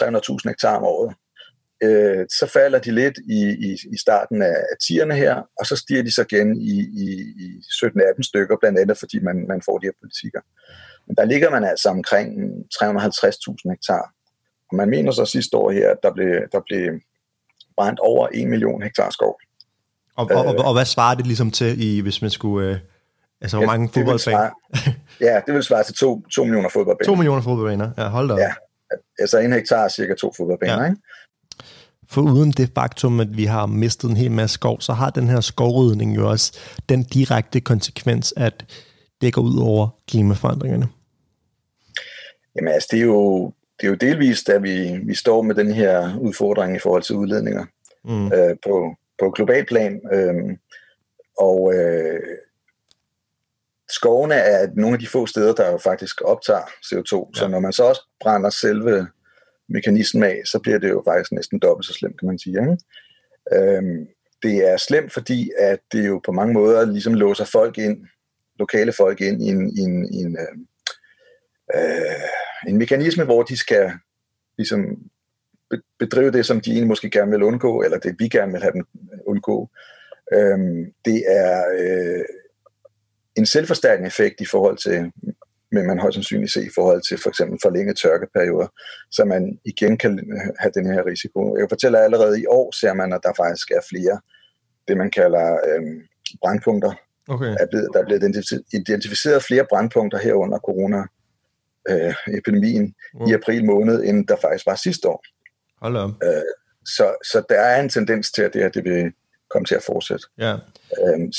300.000 0.41 0.49
hektar 0.49 0.77
om 0.77 0.83
året 0.83 1.15
øh, 1.83 2.25
så 2.39 2.49
falder 2.53 2.79
de 2.79 2.91
lidt 2.91 3.17
i, 3.17 3.41
i, 3.67 3.71
i 3.93 3.97
starten 3.97 4.41
af, 4.41 4.55
af 4.71 4.75
10'erne 4.83 5.13
her, 5.13 5.35
og 5.59 5.65
så 5.65 5.75
stiger 5.75 6.03
de 6.03 6.11
så 6.11 6.25
igen 6.31 6.61
i, 6.61 6.79
i, 6.79 7.07
i 7.45 7.47
17-18 7.59 8.21
stykker, 8.21 8.57
blandt 8.59 8.79
andet 8.79 8.97
fordi 8.97 9.19
man, 9.19 9.45
man 9.47 9.61
får 9.65 9.77
de 9.77 9.87
her 9.87 9.93
politikker. 10.01 10.41
Men 11.07 11.15
der 11.15 11.25
ligger 11.25 11.49
man 11.49 11.63
altså 11.63 11.89
omkring 11.89 12.29
350.000 12.75 13.71
hektar. 13.71 14.11
Og 14.71 14.75
man 14.75 14.89
mener 14.89 15.11
så 15.11 15.25
sidste 15.25 15.57
år 15.57 15.71
her, 15.71 15.89
at 15.91 15.97
der 16.03 16.13
blev, 16.13 16.31
der 16.51 16.61
blev 16.67 16.99
brændt 17.77 17.99
over 17.99 18.27
1 18.33 18.47
million 18.47 18.83
hektar 18.83 19.09
skov. 19.09 19.39
Og, 20.15 20.29
og, 20.31 20.45
og, 20.45 20.55
og 20.65 20.73
hvad 20.73 20.85
svarer 20.85 21.15
det 21.15 21.27
ligesom 21.27 21.51
til, 21.51 21.81
i, 21.83 21.99
hvis 21.99 22.21
man 22.21 22.31
skulle... 22.31 22.69
Øh, 22.69 22.77
altså, 23.41 23.57
hvor 23.57 23.63
Ja, 23.63 23.67
mange 23.67 23.89
fodboldbaner? 23.93 24.49
Ja, 25.21 25.41
det 25.45 25.53
vil 25.53 25.63
svare 25.63 25.83
til 25.83 25.95
2, 25.95 26.21
2 26.27 26.43
millioner 26.43 26.69
fodboldbaner. 26.69 27.05
2 27.05 27.15
millioner 27.15 27.41
fodboldbaner. 27.41 27.91
Ja, 27.97 28.07
hold 28.07 28.27
da 28.27 28.33
op. 28.33 28.39
Ja. 28.39 28.53
Altså 29.19 29.37
en 29.37 29.53
hektar 29.53 29.83
er 29.83 29.89
cirka 29.89 30.13
to 30.13 30.33
fodboldbaner, 30.37 30.83
ja. 30.83 30.89
ikke? 30.89 31.01
For 32.15 32.21
uden 32.21 32.51
det 32.51 32.71
faktum, 32.75 33.19
at 33.19 33.37
vi 33.37 33.45
har 33.45 33.65
mistet 33.65 34.09
en 34.09 34.17
hel 34.17 34.31
masse 34.31 34.53
skov, 34.53 34.81
så 34.81 34.93
har 34.93 35.09
den 35.09 35.27
her 35.29 35.41
skovrydning 35.41 36.15
jo 36.15 36.29
også 36.29 36.59
den 36.89 37.03
direkte 37.03 37.61
konsekvens, 37.61 38.33
at 38.37 38.65
det 39.21 39.33
går 39.33 39.41
ud 39.41 39.59
over 39.61 39.87
klimaforandringerne. 40.07 40.87
Jamen 42.55 42.73
altså, 42.73 42.89
det 42.91 42.99
er 42.99 43.05
jo, 43.05 43.51
det 43.79 43.87
er 43.87 43.89
jo 43.89 43.95
delvist, 43.95 44.49
at 44.49 44.63
vi, 44.63 44.99
vi 45.03 45.15
står 45.15 45.41
med 45.41 45.55
den 45.55 45.71
her 45.71 46.17
udfordring 46.17 46.75
i 46.75 46.79
forhold 46.79 47.03
til 47.03 47.15
udledninger 47.15 47.65
Mm. 48.07 48.31
øh, 48.33 48.55
på, 48.63 48.95
på 49.19 49.29
global 49.29 49.65
plan. 49.65 50.01
Øh, 50.13 50.57
og 51.37 51.73
øh, 51.75 52.19
skovene 53.89 54.35
er 54.35 54.67
nogle 54.75 54.93
af 54.93 54.99
de 54.99 55.07
få 55.07 55.25
steder, 55.25 55.53
der 55.53 55.71
jo 55.71 55.77
faktisk 55.77 56.21
optager 56.21 56.61
CO2. 56.61 57.31
Ja. 57.35 57.39
Så 57.39 57.47
når 57.47 57.59
man 57.59 57.73
så 57.73 57.83
også 57.83 58.01
brænder 58.21 58.49
selve 58.49 59.07
mekanismen 59.69 60.23
af, 60.23 60.41
så 60.45 60.59
bliver 60.59 60.77
det 60.77 60.89
jo 60.89 61.03
faktisk 61.07 61.31
næsten 61.31 61.59
dobbelt 61.59 61.85
så 61.85 61.93
slemt, 61.93 62.19
kan 62.19 62.27
man 62.27 62.39
sige. 62.39 62.57
Ikke? 62.59 62.77
Øhm, 63.53 64.07
det 64.43 64.71
er 64.71 64.77
slemt, 64.77 65.13
fordi 65.13 65.51
at 65.59 65.79
det 65.91 66.07
jo 66.07 66.21
på 66.25 66.31
mange 66.31 66.53
måder 66.53 66.85
ligesom 66.85 67.13
låser 67.13 67.45
folk 67.45 67.77
ind, 67.77 68.05
lokale 68.59 68.93
folk 68.93 69.21
ind 69.21 69.43
i 69.43 69.47
en, 69.47 69.77
i 69.77 69.79
en, 69.79 70.13
i 70.13 70.17
en, 70.17 70.37
øhm, 70.39 70.67
øh, 71.75 72.29
en 72.67 72.77
mekanisme, 72.77 73.23
hvor 73.23 73.43
de 73.43 73.57
skal 73.57 73.91
ligesom 74.57 74.79
bedrive 75.99 76.31
det, 76.31 76.45
som 76.45 76.61
de 76.61 76.69
egentlig 76.69 76.87
måske 76.87 77.09
gerne 77.09 77.31
vil 77.31 77.43
undgå, 77.43 77.81
eller 77.81 77.99
det 77.99 78.15
vi 78.19 78.27
gerne 78.27 78.51
vil 78.51 78.61
have 78.61 78.73
dem 78.73 78.85
undgå. 79.25 79.69
Øhm, 80.33 80.93
det 81.05 81.23
er 81.27 81.63
øh, 81.79 82.25
en 83.35 83.45
selvforstærkende 83.45 84.07
effekt 84.07 84.41
i 84.41 84.45
forhold 84.45 84.77
til, 84.77 85.11
men 85.75 85.87
man 85.87 85.99
højst 85.99 86.13
sandsynligt 86.15 86.51
se 86.53 86.65
i 86.65 86.69
forhold 86.75 87.01
til 87.09 87.17
for 87.23 87.29
eksempel 87.29 87.59
forlænget 87.61 87.97
tørkeperioder, 87.97 88.67
så 89.11 89.25
man 89.25 89.59
igen 89.65 89.97
kan 89.97 90.19
have 90.59 90.71
den 90.75 90.85
her 90.93 91.05
risiko. 91.05 91.55
Jeg 91.55 91.61
kan 91.61 91.69
fortælle, 91.69 91.97
at 91.97 92.03
allerede 92.03 92.41
i 92.41 92.45
år 92.45 92.71
ser 92.81 92.93
man, 92.93 93.13
at 93.13 93.19
der 93.23 93.33
faktisk 93.43 93.71
er 93.71 93.81
flere, 93.89 94.19
det 94.87 94.97
man 94.97 95.11
kalder 95.11 95.57
øhm, 95.67 96.01
brandpunkter. 96.41 96.93
Okay. 97.27 97.55
Er 97.59 97.65
blevet, 97.71 97.89
der 97.93 97.99
er 98.01 98.05
blevet 98.05 98.23
identifi- 98.23 98.63
identificeret 98.73 99.43
flere 99.43 99.65
brandpunkter 99.69 100.17
her 100.17 100.33
under 100.33 100.59
corona-epidemien 100.59 102.95
Wow. 103.19 103.29
i 103.29 103.33
april 103.33 103.65
måned, 103.65 104.03
end 104.03 104.27
der 104.27 104.35
faktisk 104.41 104.65
var 104.65 104.75
sidste 104.75 105.07
år. 105.09 105.23
Hold 105.81 105.97
op. 105.97 106.11
Så, 106.85 107.15
så 107.31 107.43
der 107.49 107.55
er 107.59 107.81
en 107.81 107.89
tendens 107.89 108.31
til, 108.31 108.41
at 108.41 108.53
det 108.53 108.61
her 108.61 108.69
det 108.69 108.83
vil 108.83 109.11
komme 109.49 109.65
til 109.65 109.75
at 109.75 109.83
fortsætte. 109.83 110.25
Ja. 110.37 110.53
Øhm, 111.01 111.31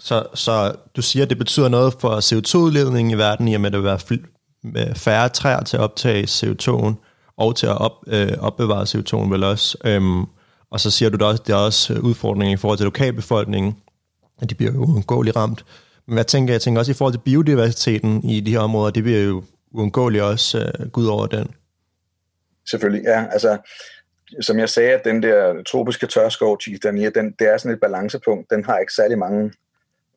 så, 0.00 0.26
så 0.34 0.74
du 0.96 1.02
siger, 1.02 1.22
at 1.22 1.30
det 1.30 1.38
betyder 1.38 1.68
noget 1.68 1.94
for 2.00 2.20
CO2-udledningen 2.20 3.10
i 3.10 3.18
verden, 3.18 3.48
i 3.48 3.54
og 3.54 3.60
med 3.60 3.68
at 3.68 3.72
der 3.72 3.78
vil 3.78 3.86
være 3.86 3.96
fl- 3.96 4.60
med 4.62 4.94
færre 4.94 5.28
træer 5.28 5.62
til 5.62 5.76
at 5.76 5.82
optage 5.82 6.24
CO2'en, 6.24 6.94
og 7.36 7.56
til 7.56 7.66
at 7.66 7.78
op, 7.78 7.92
øh, 8.06 8.32
opbevare 8.38 8.82
CO2'en 8.82 9.30
vel 9.30 9.44
også. 9.44 9.78
Øhm, 9.84 10.24
og 10.70 10.80
så 10.80 10.90
siger 10.90 11.10
du, 11.10 11.16
at 11.16 11.22
også, 11.22 11.42
der 11.46 11.54
er 11.54 11.58
også 11.58 11.94
udfordringer 11.94 12.54
i 12.54 12.56
forhold 12.56 12.78
til 12.78 12.84
lokalbefolkningen, 12.84 13.76
at 14.42 14.50
de 14.50 14.54
bliver 14.54 14.72
uundgåeligt 14.72 15.36
ramt. 15.36 15.64
Men 16.06 16.14
hvad 16.14 16.24
tænker 16.24 16.54
jeg? 16.54 16.60
Tænker 16.60 16.80
også 16.80 16.92
i 16.92 16.94
forhold 16.94 17.14
til 17.14 17.20
biodiversiteten 17.20 18.24
i 18.24 18.40
de 18.40 18.50
her 18.50 18.58
områder, 18.58 18.90
det 18.90 19.02
bliver 19.02 19.20
jo 19.20 19.42
uundgåeligt 19.72 20.24
også 20.24 20.58
øh, 20.58 20.88
gå 20.88 21.10
over 21.10 21.26
den. 21.26 21.50
Selvfølgelig, 22.70 23.02
ja. 23.04 23.24
Altså, 23.32 23.58
som 24.40 24.58
jeg 24.58 24.68
sagde, 24.68 24.90
at 24.90 25.04
den 25.04 25.22
der 25.22 25.62
tropiske 25.62 26.06
tørskov, 26.06 26.60
Chiquitania, 26.60 27.10
den, 27.10 27.34
det 27.38 27.48
er 27.52 27.56
sådan 27.56 27.72
et 27.72 27.80
balancepunkt. 27.80 28.50
Den 28.50 28.64
har 28.64 28.78
ikke 28.78 28.92
særlig 28.92 29.18
mange, 29.18 29.52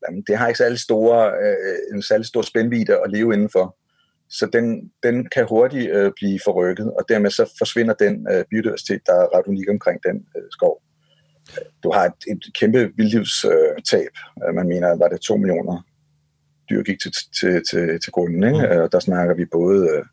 jamen, 0.08 0.24
det 0.28 0.38
har 0.38 0.48
ikke 0.48 0.58
særlig 0.58 0.80
store, 0.80 1.32
øh, 1.44 1.96
en 1.96 2.02
særlig 2.02 2.26
stor 2.26 2.42
spændvidde 2.42 2.94
at 3.06 3.12
leve 3.12 3.34
indenfor. 3.34 3.78
Så 4.30 4.46
den, 4.54 4.92
den 5.04 5.30
kan 5.30 5.48
hurtigt 5.50 5.92
øh, 5.92 6.12
blive 6.16 6.40
forrykket, 6.46 6.88
og 7.00 7.06
dermed 7.10 7.30
så 7.30 7.54
forsvinder 7.58 7.94
den 7.94 8.28
øh, 8.32 8.46
biodiversitet, 8.50 9.02
der 9.06 9.14
er 9.14 9.38
ret 9.38 9.48
unik 9.48 9.70
omkring 9.70 10.00
den 10.04 10.26
øh, 10.38 10.44
skov. 10.52 10.82
Du 11.84 11.92
har 11.92 12.06
et, 12.06 12.14
et 12.32 12.44
kæmpe 12.60 12.92
vildlivstab. 12.98 14.14
Øh, 14.48 14.56
man 14.56 14.68
mener, 14.68 14.88
at 14.92 15.00
var 15.00 15.08
det 15.08 15.22
to 15.22 15.38
millioner 15.38 15.86
dyr 16.70 16.84
gik 16.84 17.00
til, 17.02 17.12
til, 17.40 17.62
til, 17.72 18.00
til 18.04 18.12
grunden. 18.12 18.44
Ikke? 18.44 18.82
Mm. 18.82 18.90
Der 18.90 19.00
snakker 19.00 19.36
vi 19.36 19.46
både 19.46 19.90
øh, 19.90 20.04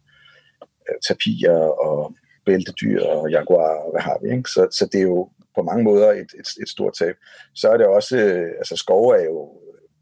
tapirer 1.09 1.62
og 1.87 2.14
bæltedyr 2.47 3.02
og 3.02 3.30
jaguar 3.30 3.75
og 3.85 3.90
hvad 3.92 4.00
har 4.00 4.18
vi. 4.23 4.30
Ikke? 4.37 4.50
Så, 4.50 4.68
så 4.70 4.88
det 4.92 4.99
er 4.99 5.04
jo 5.04 5.30
på 5.54 5.62
mange 5.62 5.85
måder 5.85 6.11
et, 6.11 6.30
et, 6.40 6.49
et 6.62 6.68
stort 6.68 6.94
tab. 6.99 7.14
Så 7.54 7.68
er 7.68 7.76
det 7.76 7.87
også, 7.87 8.16
øh, 8.16 8.50
altså 8.59 8.76
skove 8.76 9.20
er 9.20 9.25
jo 9.25 9.60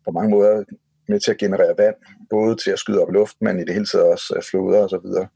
på 0.08 0.12
mange 0.18 0.30
måder 0.30 0.64
med 1.08 1.20
til 1.20 1.30
at 1.30 1.38
generere 1.38 1.74
vand, 1.78 1.94
både 2.30 2.56
til 2.62 2.70
at 2.70 2.78
skyde 2.78 3.00
op 3.02 3.10
i 3.10 3.12
luften, 3.12 3.44
men 3.46 3.58
i 3.60 3.64
det 3.64 3.74
hele 3.74 3.86
taget 3.86 4.06
også 4.14 4.34
øh, 4.36 4.42
floder 4.50 4.80
og 4.86 4.90
så 4.90 4.98
videre. 5.04 5.26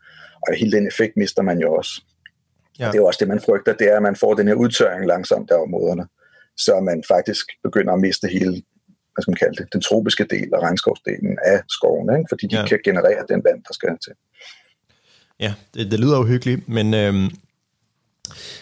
Og 0.47 0.55
hele 0.61 0.73
den 0.77 0.87
effekt 0.87 1.13
mister 1.17 1.43
man 1.43 1.59
jo 1.65 1.69
også. 1.75 1.93
Ja. 2.79 2.85
Ja. 2.85 2.91
Det 2.91 2.97
er 2.97 3.03
jo 3.03 3.07
også 3.07 3.21
det, 3.23 3.29
man 3.29 3.41
frygter, 3.47 3.73
det 3.81 3.87
er, 3.93 3.97
at 3.97 4.03
man 4.03 4.17
får 4.17 4.35
den 4.35 4.49
her 4.49 4.55
udtørring 4.55 5.07
langsomt 5.07 5.51
af 5.51 5.57
områderne, 5.67 6.07
så 6.57 6.81
man 6.81 7.03
faktisk 7.09 7.47
begynder 7.63 7.93
at 7.93 8.01
miste 8.01 8.29
hele 8.29 8.63
hvad 9.15 9.23
skal 9.23 9.31
man 9.31 9.43
kalde 9.45 9.57
det, 9.63 9.73
den 9.73 9.81
tropiske 9.81 10.25
del 10.25 10.55
og 10.55 10.63
regnskovsdelen 10.63 11.39
af 11.45 11.63
skoven, 11.69 12.17
ikke? 12.17 12.27
fordi 12.29 12.47
de 12.47 12.57
Ja. 12.57 12.67
kan 12.67 12.79
generere 12.85 13.25
den 13.29 13.41
vand, 13.45 13.61
der 13.69 13.73
skal 13.75 13.99
til. 14.05 14.13
Ja, 15.41 15.55
det, 15.75 15.91
det 15.91 16.01
lyder 16.01 16.17
jo 16.19 16.25
hyggeligt, 16.25 16.69
men 16.69 16.95
øhm, 16.95 17.31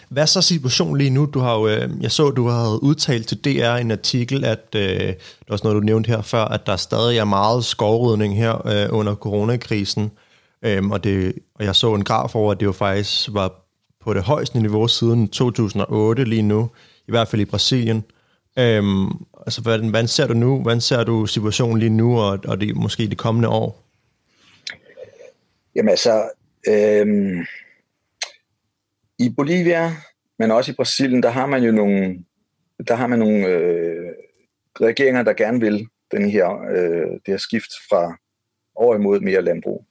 hvad 0.09 0.23
er 0.23 0.27
så 0.27 0.43
situationen 0.43 0.97
lige 0.97 1.11
nu? 1.11 1.25
Du 1.35 1.39
har 1.39 1.55
jo, 1.55 1.69
øh, 1.69 1.91
jeg 2.01 2.13
så, 2.13 2.31
du 2.31 2.47
havde 2.47 2.83
udtalt 2.83 3.29
til 3.29 3.45
DR 3.45 3.75
en 3.75 3.91
artikel, 3.91 4.45
at 4.45 4.67
øh, 4.77 4.83
det 4.83 5.17
var 5.49 5.53
også 5.53 5.65
noget, 5.65 5.83
du 5.83 5.87
nævnte 5.87 6.09
her 6.09 6.23
før, 6.23 6.45
at 6.45 6.67
der 6.67 6.77
stadig 6.77 7.19
er 7.19 7.25
meget 7.25 7.65
skovrydning 7.65 8.37
her 8.37 8.67
øh, 8.67 8.99
under 8.99 9.15
coronakrisen, 9.15 10.11
øhm, 10.63 10.91
og, 10.91 11.05
det, 11.05 11.35
og 11.55 11.65
jeg 11.65 11.77
så 11.77 11.95
en 11.95 12.05
graf 12.05 12.35
over, 12.35 12.53
at 12.53 12.61
det 12.61 12.67
jo 12.67 12.73
faktisk 12.73 13.29
var 13.33 13.67
på 14.05 14.15
det 14.15 14.23
højeste 14.23 14.61
niveau 14.61 14.89
siden 14.89 15.29
2008 15.29 16.25
lige 16.25 16.43
nu, 16.43 16.71
i 17.09 17.11
hvert 17.11 17.29
fald 17.29 17.43
i 17.43 17.45
Brasilien. 17.45 18.05
Øhm, 18.59 19.09
altså, 19.47 19.61
hvordan, 19.63 19.89
hvordan 19.89 20.09
ser 20.09 20.27
du 20.27 20.35
nu? 20.35 20.63
Hvordan 20.63 20.81
ser 20.81 21.05
du 21.05 21.27
situationen 21.27 21.79
lige 21.79 21.91
nu, 21.91 22.21
og, 22.21 22.39
og 22.45 22.61
det, 22.61 22.77
måske 22.77 23.07
de 23.07 23.17
kommende 23.17 23.49
år? 23.49 23.83
Jamen 25.75 25.89
altså, 25.89 26.29
øhm, 26.69 27.47
i 29.21 29.29
Bolivia, 29.37 29.93
men 30.39 30.51
også 30.51 30.73
i 30.73 30.75
Brasilien, 30.75 31.23
der 31.23 31.31
har 31.31 31.47
man 31.47 31.63
jo 31.63 31.73
nogle, 31.73 32.25
der 32.89 32.95
har 32.95 33.07
man 33.07 33.19
nogle 33.19 33.47
øh, 33.47 34.13
regeringer, 34.81 35.23
der 35.23 35.33
gerne 35.33 35.61
vil 35.61 35.87
den 36.13 36.31
her, 36.31 36.63
øh, 36.71 37.11
det 37.11 37.27
her 37.27 37.37
skift 37.37 37.71
fra 37.91 38.17
over 38.75 38.95
imod 38.95 39.21
mere 39.21 39.43
landbrug. 39.43 39.87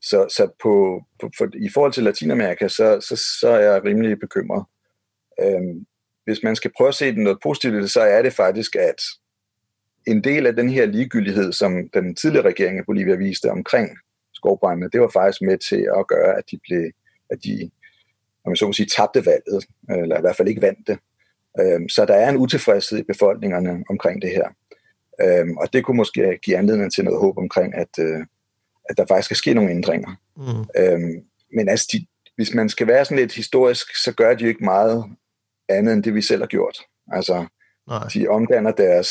Så, 0.00 0.26
så 0.28 0.48
på, 0.62 1.02
på, 1.20 1.30
for, 1.38 1.48
i 1.54 1.68
forhold 1.68 1.92
til 1.92 2.02
Latinamerika, 2.02 2.68
så, 2.68 3.00
så, 3.00 3.16
så 3.40 3.48
er 3.48 3.60
jeg 3.60 3.84
rimelig 3.84 4.18
bekymret. 4.20 4.64
Øhm, 5.40 5.86
hvis 6.24 6.42
man 6.42 6.56
skal 6.56 6.70
prøve 6.76 6.88
at 6.88 6.94
se 6.94 7.12
noget 7.12 7.38
positivt 7.42 7.90
så 7.90 8.00
er 8.00 8.22
det 8.22 8.32
faktisk, 8.32 8.76
at 8.76 9.00
en 10.06 10.24
del 10.24 10.46
af 10.46 10.56
den 10.56 10.68
her 10.68 10.86
ligegyldighed, 10.86 11.52
som 11.52 11.88
den 11.94 12.14
tidligere 12.14 12.46
regering 12.46 12.78
i 12.78 12.86
Bolivia 12.86 13.14
viste 13.14 13.50
omkring 13.50 13.98
skovbrændene, 14.34 14.90
det 14.92 15.00
var 15.00 15.08
faktisk 15.08 15.42
med 15.42 15.58
til 15.58 15.88
at 15.98 16.06
gøre, 16.08 16.38
at 16.38 16.44
de 16.50 16.58
blev, 16.68 16.90
at 17.30 17.38
de, 17.44 17.70
om 18.46 18.50
jeg 18.50 18.56
så 18.56 18.66
må 18.66 18.72
sige, 18.72 18.88
tabte 18.96 19.26
valget, 19.26 19.64
eller 20.02 20.18
i 20.18 20.20
hvert 20.20 20.36
fald 20.36 20.48
ikke 20.48 20.62
vandt 20.62 20.86
det. 20.86 20.98
Øhm, 21.60 21.88
så 21.88 22.04
der 22.04 22.14
er 22.14 22.28
en 22.28 22.36
utilfredshed 22.36 22.98
i 22.98 23.12
befolkningerne 23.12 23.84
omkring 23.90 24.22
det 24.22 24.30
her. 24.30 24.48
Øhm, 25.22 25.56
og 25.56 25.72
det 25.72 25.84
kunne 25.84 25.96
måske 25.96 26.38
give 26.44 26.56
anledning 26.56 26.92
til 26.92 27.04
noget 27.04 27.20
håb 27.20 27.38
omkring, 27.38 27.74
at, 27.74 27.88
øh, 27.98 28.20
at 28.90 28.96
der 28.96 29.06
faktisk 29.06 29.24
skal 29.24 29.36
ske 29.36 29.54
nogle 29.54 29.70
ændringer. 29.70 30.10
Mm. 30.36 30.82
Øhm, 30.82 31.24
men 31.54 31.68
altså, 31.68 31.88
de, 31.92 32.06
hvis 32.36 32.54
man 32.54 32.68
skal 32.68 32.86
være 32.86 33.04
sådan 33.04 33.18
lidt 33.18 33.34
historisk, 33.34 33.96
så 34.04 34.12
gør 34.12 34.34
de 34.34 34.42
jo 34.42 34.48
ikke 34.48 34.64
meget 34.64 35.04
andet 35.68 35.94
end 35.94 36.02
det, 36.02 36.14
vi 36.14 36.22
selv 36.22 36.42
har 36.42 36.46
gjort. 36.46 36.78
Altså, 37.12 37.46
Nej. 37.88 38.08
de 38.14 38.28
omdanner 38.28 38.70
deres, 38.70 39.08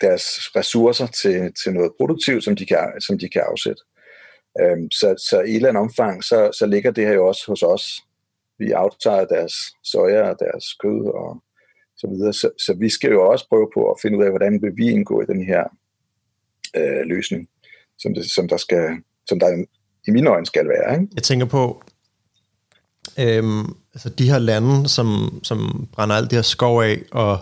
deres 0.00 0.24
ressourcer 0.56 1.06
til, 1.06 1.52
til 1.62 1.72
noget 1.72 1.92
produktivt, 1.96 2.44
som 2.44 2.56
de 2.56 2.66
kan, 2.66 3.00
som 3.00 3.18
de 3.18 3.28
kan 3.28 3.42
afsætte. 3.50 3.82
Øhm, 4.60 4.90
så, 4.90 5.14
så 5.30 5.40
i 5.40 5.50
et 5.50 5.56
eller 5.56 5.68
andet 5.68 5.80
omfang, 5.80 6.24
så, 6.24 6.50
så 6.58 6.66
ligger 6.66 6.90
det 6.90 7.06
her 7.06 7.12
jo 7.12 7.26
også 7.26 7.44
hos 7.46 7.62
os. 7.62 8.02
Vi 8.58 8.70
aftager 8.70 9.24
deres 9.24 9.54
soja 9.84 10.30
og 10.30 10.36
deres 10.38 10.64
kød 10.82 11.14
og 11.14 11.42
så 11.96 12.06
videre. 12.06 12.32
Så, 12.32 12.50
så 12.58 12.76
vi 12.78 12.88
skal 12.88 13.10
jo 13.10 13.30
også 13.30 13.48
prøve 13.48 13.68
på 13.74 13.90
at 13.90 13.96
finde 14.02 14.18
ud 14.18 14.24
af, 14.24 14.30
hvordan 14.30 14.62
vil 14.62 14.72
vi 14.76 14.90
indgå 14.90 15.22
i 15.22 15.26
den 15.26 15.44
her 15.44 15.64
øh, 16.76 17.02
løsning, 17.06 17.48
som, 17.98 18.14
det, 18.14 18.30
som 18.30 18.48
der 18.48 18.56
skal, 18.56 18.88
som 19.28 19.40
der 19.40 19.64
i 20.08 20.10
mine 20.10 20.30
øjne 20.30 20.46
skal 20.46 20.68
være. 20.68 20.94
Ikke? 20.94 21.08
Jeg 21.14 21.22
tænker 21.22 21.46
på, 21.46 21.82
øhm, 23.18 23.64
altså 23.94 24.08
de 24.08 24.30
her 24.30 24.38
lande, 24.38 24.88
som, 24.88 25.40
som 25.42 25.88
brænder 25.92 26.16
alt 26.16 26.30
det 26.30 26.36
her 26.36 26.42
skov 26.42 26.82
af, 26.82 27.02
og, 27.12 27.38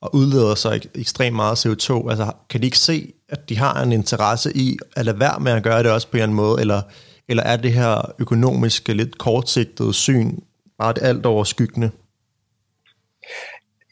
og 0.00 0.14
udleder 0.14 0.54
sig 0.54 0.80
ekstremt 0.94 1.36
meget 1.36 1.66
CO2, 1.66 2.10
altså 2.10 2.32
kan 2.50 2.60
de 2.60 2.66
ikke 2.66 2.78
se, 2.78 3.12
at 3.28 3.48
de 3.48 3.58
har 3.58 3.82
en 3.82 3.92
interesse 3.92 4.56
i 4.56 4.78
at 4.96 5.04
lade 5.04 5.20
være 5.20 5.40
med 5.40 5.52
at 5.52 5.62
gøre 5.62 5.82
det 5.82 5.90
også 5.90 6.08
på 6.08 6.16
en 6.16 6.16
eller 6.16 6.24
anden 6.24 6.36
måde, 6.36 6.60
eller, 6.60 6.82
eller 7.28 7.42
er 7.42 7.56
det 7.56 7.72
her 7.72 8.12
økonomiske, 8.18 8.92
lidt 8.92 9.18
kortsigtede 9.18 9.94
syn 9.94 10.38
bare 10.80 10.92
det 10.92 11.02
alt 11.02 11.26
over 11.26 11.44
skyggende? 11.44 11.90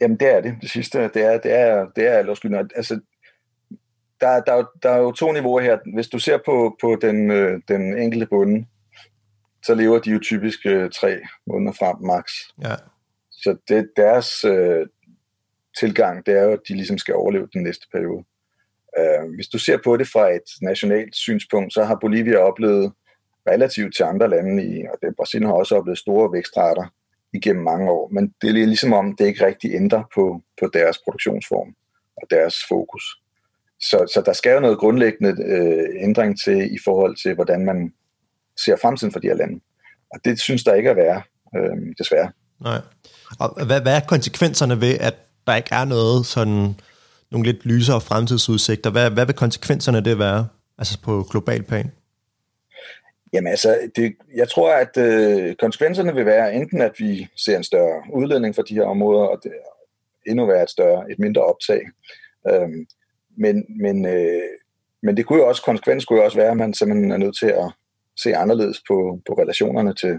Jamen 0.01 0.17
det 0.21 0.35
er 0.35 0.41
det, 0.41 0.55
det 0.61 0.71
sidste. 0.71 0.99
Det 0.99 1.23
er, 1.25 1.39
det 1.39 1.53
er, 1.53 1.87
det 1.97 2.07
er 2.07 2.13
alt 2.13 2.37
skyggende. 2.37 2.69
Altså, 2.77 3.01
der, 4.21 4.41
der, 4.41 4.65
der 4.83 4.91
er 4.91 4.99
jo 4.99 5.13
to 5.13 5.33
niveauer 5.33 5.61
her. 5.61 5.79
Hvis 5.95 6.09
du 6.09 6.19
ser 6.19 6.39
på, 6.45 6.77
på 6.81 6.97
den, 7.01 7.31
øh, 7.31 7.61
den 7.69 7.99
enkelte 7.99 8.27
bunde, 8.27 8.67
så 9.65 9.75
lever 9.75 9.99
de 9.99 10.11
jo 10.11 10.19
typisk 10.19 10.59
øh, 10.67 10.91
tre 10.91 11.21
måneder 11.47 11.73
frem 11.73 11.97
max. 12.01 12.33
Ja. 12.63 12.75
Så 13.31 13.57
det, 13.69 13.91
deres 13.97 14.45
øh, 14.45 14.87
tilgang, 15.81 16.27
det 16.27 16.39
er 16.39 16.43
jo, 16.43 16.53
at 16.53 16.61
de 16.69 16.75
ligesom 16.75 16.99
skal 16.99 17.15
overleve 17.15 17.49
den 17.53 17.63
næste 17.63 17.87
periode. 17.93 18.25
Øh, 18.99 19.35
hvis 19.35 19.49
du 19.49 19.59
ser 19.59 19.79
på 19.85 19.97
det 19.97 20.09
fra 20.09 20.31
et 20.31 20.49
nationalt 20.63 21.17
synspunkt, 21.17 21.75
så 21.75 21.85
har 21.85 21.99
Bolivia 22.01 22.37
oplevet 22.37 22.93
relativt 23.49 23.97
til 23.97 24.03
andre 24.03 24.31
lande, 24.31 24.65
i, 24.65 24.83
og 24.93 24.99
det, 25.03 25.17
Brasilien 25.17 25.47
har 25.49 25.55
også 25.55 25.77
oplevet 25.77 25.99
store 25.99 26.33
vækstrater 26.33 26.87
igennem 27.33 27.65
mange 27.65 27.91
år, 27.91 28.09
men 28.13 28.35
det 28.43 28.49
er 28.49 28.53
ligesom 28.53 28.93
om, 28.93 29.17
det 29.17 29.27
ikke 29.27 29.47
rigtig 29.47 29.75
ændrer 29.75 30.03
på, 30.15 30.43
på 30.61 30.71
deres 30.73 30.99
produktionsform 31.05 31.75
og 32.17 32.27
deres 32.31 32.55
fokus. 32.69 33.05
Så, 33.81 33.99
så 34.15 34.23
der 34.27 34.33
skal 34.33 34.55
jo 34.55 34.61
noget 34.61 34.79
grundlæggende 34.79 35.45
øh, 35.45 36.03
ændring 36.03 36.41
til 36.41 36.75
i 36.75 36.79
forhold 36.85 37.17
til, 37.23 37.35
hvordan 37.35 37.65
man 37.65 37.93
ser 38.65 38.77
fremtiden 38.77 39.13
for 39.13 39.21
de 39.21 39.27
her 39.27 39.35
lande. 39.35 39.61
Og 40.15 40.21
det 40.25 40.41
synes 40.41 40.65
der 40.65 40.75
ikke 40.75 40.91
at 40.91 40.97
være, 40.97 41.23
øh, 41.57 41.95
desværre. 41.99 42.31
Nej. 42.61 42.81
Og 43.39 43.67
hvad, 43.67 43.81
hvad 43.81 43.97
er 43.97 44.01
konsekvenserne 44.01 44.81
ved, 44.81 44.99
at 45.01 45.15
der 45.47 45.57
ikke 45.57 45.69
er 45.73 45.85
noget 45.85 46.27
sådan 46.27 46.75
nogle 47.31 47.47
lidt 47.53 47.67
lysere 47.67 48.01
fremtidsudsigter? 48.01 48.91
Hvad, 48.91 49.11
hvad 49.11 49.27
vil 49.27 49.35
konsekvenserne 49.35 50.01
det 50.05 50.19
være, 50.19 50.49
altså 50.79 51.01
på 51.03 51.27
global 51.31 51.63
plan? 51.63 51.91
Jamen 53.33 53.51
altså, 53.51 53.91
det, 53.97 54.17
jeg 54.35 54.49
tror, 54.49 54.73
at 54.73 54.97
øh, 54.97 55.55
konsekvenserne 55.55 56.15
vil 56.15 56.27
være 56.27 56.55
enten, 56.55 56.81
at 56.81 56.93
vi 56.99 57.29
ser 57.37 57.57
en 57.57 57.65
større 57.65 58.03
udledning 58.13 58.55
for 58.55 58.63
de 58.63 58.75
her 58.75 58.85
områder, 58.85 59.27
og 59.27 59.41
det 59.43 59.53
endnu 60.27 60.47
være 60.47 60.63
et 60.63 60.71
større, 60.71 61.11
et 61.11 61.19
mindre 61.19 61.45
optag. 61.45 61.81
Øhm, 62.51 62.87
men, 63.37 63.65
men, 63.81 64.07
øh, 64.07 64.43
men 65.03 65.17
det 65.17 65.27
kunne 65.27 65.39
jo 65.39 65.49
også, 65.49 65.63
konsekvens 65.63 66.05
kunne 66.05 66.19
jo 66.19 66.25
også 66.25 66.37
være, 66.37 66.51
at 66.51 66.57
man 66.57 66.75
simpelthen 66.75 67.13
er 67.13 67.17
nødt 67.17 67.39
til 67.39 67.47
at 67.47 67.73
se 68.17 68.37
anderledes 68.37 68.83
på, 68.89 69.21
på 69.27 69.33
relationerne 69.33 69.95
til, 69.95 70.19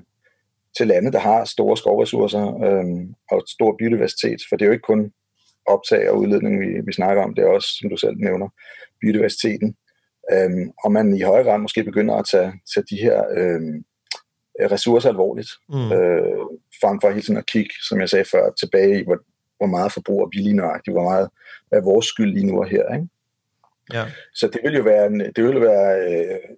til 0.78 0.88
lande, 0.88 1.12
der 1.12 1.20
har 1.20 1.46
store 1.46 1.78
skovressourcer 1.78 2.64
øhm, 2.64 3.14
og 3.32 3.44
stor 3.48 3.76
biodiversitet, 3.80 4.42
for 4.50 4.56
det 4.56 4.66
er 4.66 4.68
jo 4.68 4.74
ikke 4.74 4.92
kun 4.92 5.12
optag 5.66 6.10
og 6.10 6.18
udledning, 6.18 6.60
vi, 6.60 6.82
vi 6.86 6.94
snakker 6.94 7.24
om, 7.24 7.36
det 7.36 7.44
er 7.44 7.48
også, 7.48 7.70
som 7.80 7.90
du 7.90 7.98
selv 7.98 8.18
nævner, 8.18 8.50
biodiversiteten. 9.02 9.76
Øhm, 10.34 10.72
og 10.84 10.92
man 10.92 11.14
i 11.18 11.22
højere 11.22 11.44
grad 11.44 11.58
måske 11.58 11.84
begynder 11.84 12.16
at 12.16 12.26
tage, 12.32 12.54
tage 12.74 12.86
de 12.90 13.02
her 13.02 13.24
øhm, 13.38 13.86
ressourcer 14.72 15.10
alvorligt, 15.10 15.50
mm. 15.70 15.92
øh, 15.92 16.46
frem 16.82 17.02
for 17.02 17.10
hele 17.10 17.22
tiden 17.22 17.38
at 17.38 17.46
kigge, 17.46 17.76
som 17.90 18.00
jeg 18.00 18.10
sagde 18.10 18.26
før, 18.26 18.52
tilbage 18.52 19.00
i, 19.00 19.04
hvor, 19.04 19.18
hvor 19.58 19.66
meget 19.66 19.92
forbruger 19.92 20.28
vi 20.32 20.38
lige 20.38 20.56
nøjagtigt, 20.56 20.96
hvor 20.96 21.04
meget 21.04 21.30
er 21.72 21.82
vores 21.82 22.06
skyld 22.06 22.34
lige 22.34 22.48
nu 22.48 22.60
og 22.60 22.68
her. 22.68 22.94
Ikke? 22.96 23.08
Ja. 23.94 24.06
Så 24.34 24.48
det 24.48 24.60
vil 24.64 24.76
jo 24.76 24.84
være, 24.84 25.10
det 25.36 25.44
vil 25.44 25.62
være 25.62 25.92
øh, 26.10 26.56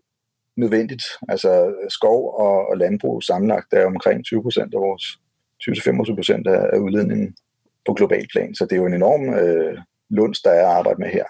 nødvendigt. 0.57 1.03
Altså 1.29 1.73
skov 1.89 2.35
og, 2.39 2.67
og 2.69 2.77
landbrug 2.77 3.23
sammenlagt 3.23 3.73
er 3.73 3.85
omkring 3.85 4.25
20 4.25 4.41
procent 4.41 4.73
af 4.73 4.79
vores 4.79 5.19
20-25 5.63 6.15
procent 6.15 6.47
af, 6.47 6.69
af 6.73 6.77
udledningen 6.77 7.35
på 7.85 7.93
global 7.93 8.27
plan. 8.31 8.55
Så 8.55 8.65
det 8.65 8.71
er 8.71 8.77
jo 8.77 8.85
en 8.85 8.93
enorm 8.93 9.33
øh, 9.33 9.77
lunds, 10.09 10.41
der 10.41 10.51
er 10.51 10.67
at 10.67 10.77
arbejde 10.77 10.99
med 10.99 11.09
her. 11.09 11.25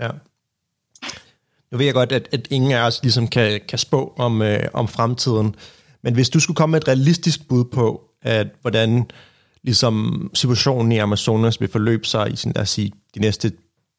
Ja. 0.00 0.10
Nu 1.72 1.78
ved 1.78 1.86
jeg 1.86 1.94
godt, 1.94 2.12
at, 2.12 2.28
at 2.32 2.48
ingen 2.50 2.72
af 2.72 2.86
os 2.86 3.02
ligesom 3.02 3.28
kan, 3.28 3.60
kan 3.68 3.78
spå 3.78 4.14
om, 4.18 4.42
øh, 4.42 4.62
om 4.72 4.88
fremtiden, 4.88 5.54
men 6.02 6.14
hvis 6.14 6.30
du 6.30 6.40
skulle 6.40 6.56
komme 6.56 6.70
med 6.70 6.80
et 6.80 6.88
realistisk 6.88 7.48
bud 7.48 7.64
på, 7.64 8.04
at 8.22 8.46
hvordan 8.60 9.10
ligesom 9.62 10.30
situationen 10.34 10.92
i 10.92 10.98
Amazonas 10.98 11.60
vil 11.60 11.68
forløbe 11.68 12.04
sig 12.04 12.32
i 12.32 12.36
sin, 12.36 12.52
lad 12.52 12.62
os 12.62 12.70
sige, 12.70 12.92
de 13.14 13.20
næste 13.20 13.52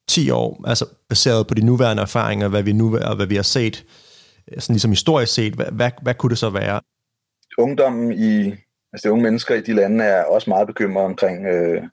10 0.08 0.30
år, 0.30 0.64
altså 0.68 0.86
baseret 1.10 1.48
på 1.48 1.54
de 1.54 1.66
nuværende 1.66 2.02
erfaringer, 2.02 2.48
hvad 2.48 2.64
vi 2.64 2.74
nu 2.74 2.98
og 2.98 3.16
hvad 3.16 3.26
vi 3.26 3.36
har 3.36 3.44
set, 3.44 3.86
øh, 4.52 4.62
sådan 4.62 4.74
ligesom 4.74 4.92
historisk 4.92 5.34
set, 5.34 5.54
hvad, 5.54 5.66
hvad, 5.72 5.92
hvad 6.02 6.14
kunne 6.14 6.30
det 6.30 6.38
så 6.38 6.50
være? 6.50 6.82
Ungdommen 7.58 8.12
i, 8.12 8.56
altså 8.94 9.08
de 9.08 9.12
unge 9.12 9.24
mennesker 9.24 9.56
i 9.56 9.62
de 9.62 9.74
lande 9.74 10.04
er 10.04 10.24
også 10.24 10.50
meget 10.50 10.68
bekymrede 10.68 11.06
omkring 11.06 11.46
øh, 11.46 11.84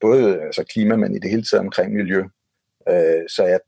både 0.00 0.40
altså 0.40 0.64
klima, 0.72 0.96
men 0.96 1.16
i 1.16 1.18
det 1.18 1.30
hele 1.30 1.42
taget 1.42 1.60
omkring 1.60 1.92
miljø. 1.92 2.20
Øh, 2.88 3.22
så 3.28 3.44
jeg, 3.44 3.60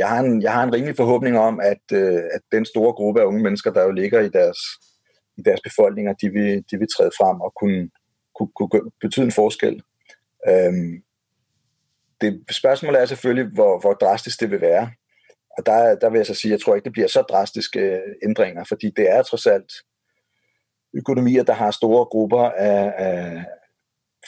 jeg, 0.00 0.08
har 0.08 0.20
en, 0.20 0.42
jeg 0.42 0.52
har 0.52 0.62
en 0.62 0.74
rimelig 0.74 0.96
forhåbning 0.96 1.38
om, 1.38 1.60
at, 1.60 1.84
øh, 1.92 2.22
at 2.34 2.40
den 2.52 2.64
store 2.64 2.92
gruppe 2.92 3.20
af 3.20 3.24
unge 3.24 3.42
mennesker, 3.42 3.70
der 3.72 3.82
jo 3.82 3.90
ligger 3.90 4.20
i 4.20 4.28
deres, 4.28 4.58
i 5.36 5.42
deres 5.42 5.60
befolkninger, 5.60 6.12
de 6.12 6.28
vil, 6.30 6.64
de 6.70 6.78
vil 6.78 6.88
træde 6.96 7.10
frem 7.18 7.40
og 7.40 7.52
kunne, 7.60 7.90
kunne, 8.34 8.50
kunne 8.56 8.90
betyde 9.00 9.26
en 9.26 9.32
forskel. 9.32 9.82
Øh, 10.48 10.72
det 12.20 12.44
spørgsmålet 12.50 13.00
er 13.00 13.06
selvfølgelig, 13.06 13.54
hvor, 13.54 13.80
hvor 13.80 13.92
drastisk 13.92 14.40
det 14.40 14.50
vil 14.50 14.60
være. 14.60 14.90
Og 15.58 15.66
der, 15.66 15.94
der 15.94 16.10
vil 16.10 16.18
jeg 16.18 16.26
så 16.26 16.34
sige, 16.34 16.52
jeg 16.52 16.60
tror 16.60 16.74
ikke, 16.74 16.84
det 16.84 16.92
bliver 16.92 17.08
så 17.08 17.22
drastiske 17.22 18.00
ændringer, 18.22 18.64
fordi 18.64 18.90
det 18.96 19.10
er 19.10 19.22
trods 19.22 19.46
alt 19.46 19.72
økonomier, 20.94 21.42
der 21.42 21.52
har 21.52 21.70
store 21.70 22.04
grupper 22.04 22.42
af, 22.42 22.94
af 22.96 23.44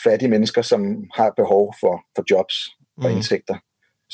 fattige 0.04 0.30
mennesker, 0.30 0.62
som 0.62 1.10
har 1.14 1.30
behov 1.36 1.74
for, 1.80 2.04
for 2.16 2.24
jobs 2.30 2.54
og 2.96 3.10
mm. 3.10 3.16
indtægter. 3.16 3.56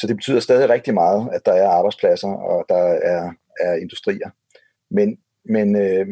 Så 0.00 0.06
det 0.06 0.16
betyder 0.16 0.40
stadig 0.40 0.68
rigtig 0.68 0.94
meget, 0.94 1.28
at 1.32 1.46
der 1.46 1.52
er 1.52 1.68
arbejdspladser 1.68 2.28
og 2.28 2.64
der 2.68 2.82
er, 3.12 3.32
er 3.60 3.74
industrier. 3.74 4.30
Men, 4.90 5.18
men, 5.44 5.76
øh, 5.76 6.06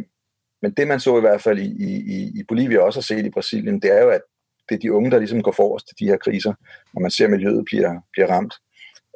men 0.63 0.73
det 0.73 0.89
man 0.89 1.01
så 1.01 1.19
i 1.19 1.21
hvert 1.21 1.43
fald 1.43 1.59
i, 1.59 1.71
i, 1.87 2.41
i 2.41 2.43
Bolivia 2.49 2.81
også 2.81 2.99
har 2.99 3.03
set 3.03 3.27
i 3.27 3.31
Brasilien, 3.31 3.81
det 3.81 3.93
er 3.93 4.03
jo, 4.03 4.11
at 4.11 4.21
det 4.69 4.75
er 4.75 4.79
de 4.79 4.93
unge, 4.93 5.11
der 5.11 5.19
ligesom 5.19 5.43
går 5.43 5.53
forrest 5.53 5.89
til 5.89 5.99
de 5.99 6.07
her 6.07 6.17
kriser, 6.17 6.55
når 6.95 7.01
man 7.01 7.11
ser, 7.11 7.25
at 7.25 7.31
miljøet 7.31 7.65
bliver, 7.65 8.01
bliver 8.13 8.27
ramt. 8.27 8.55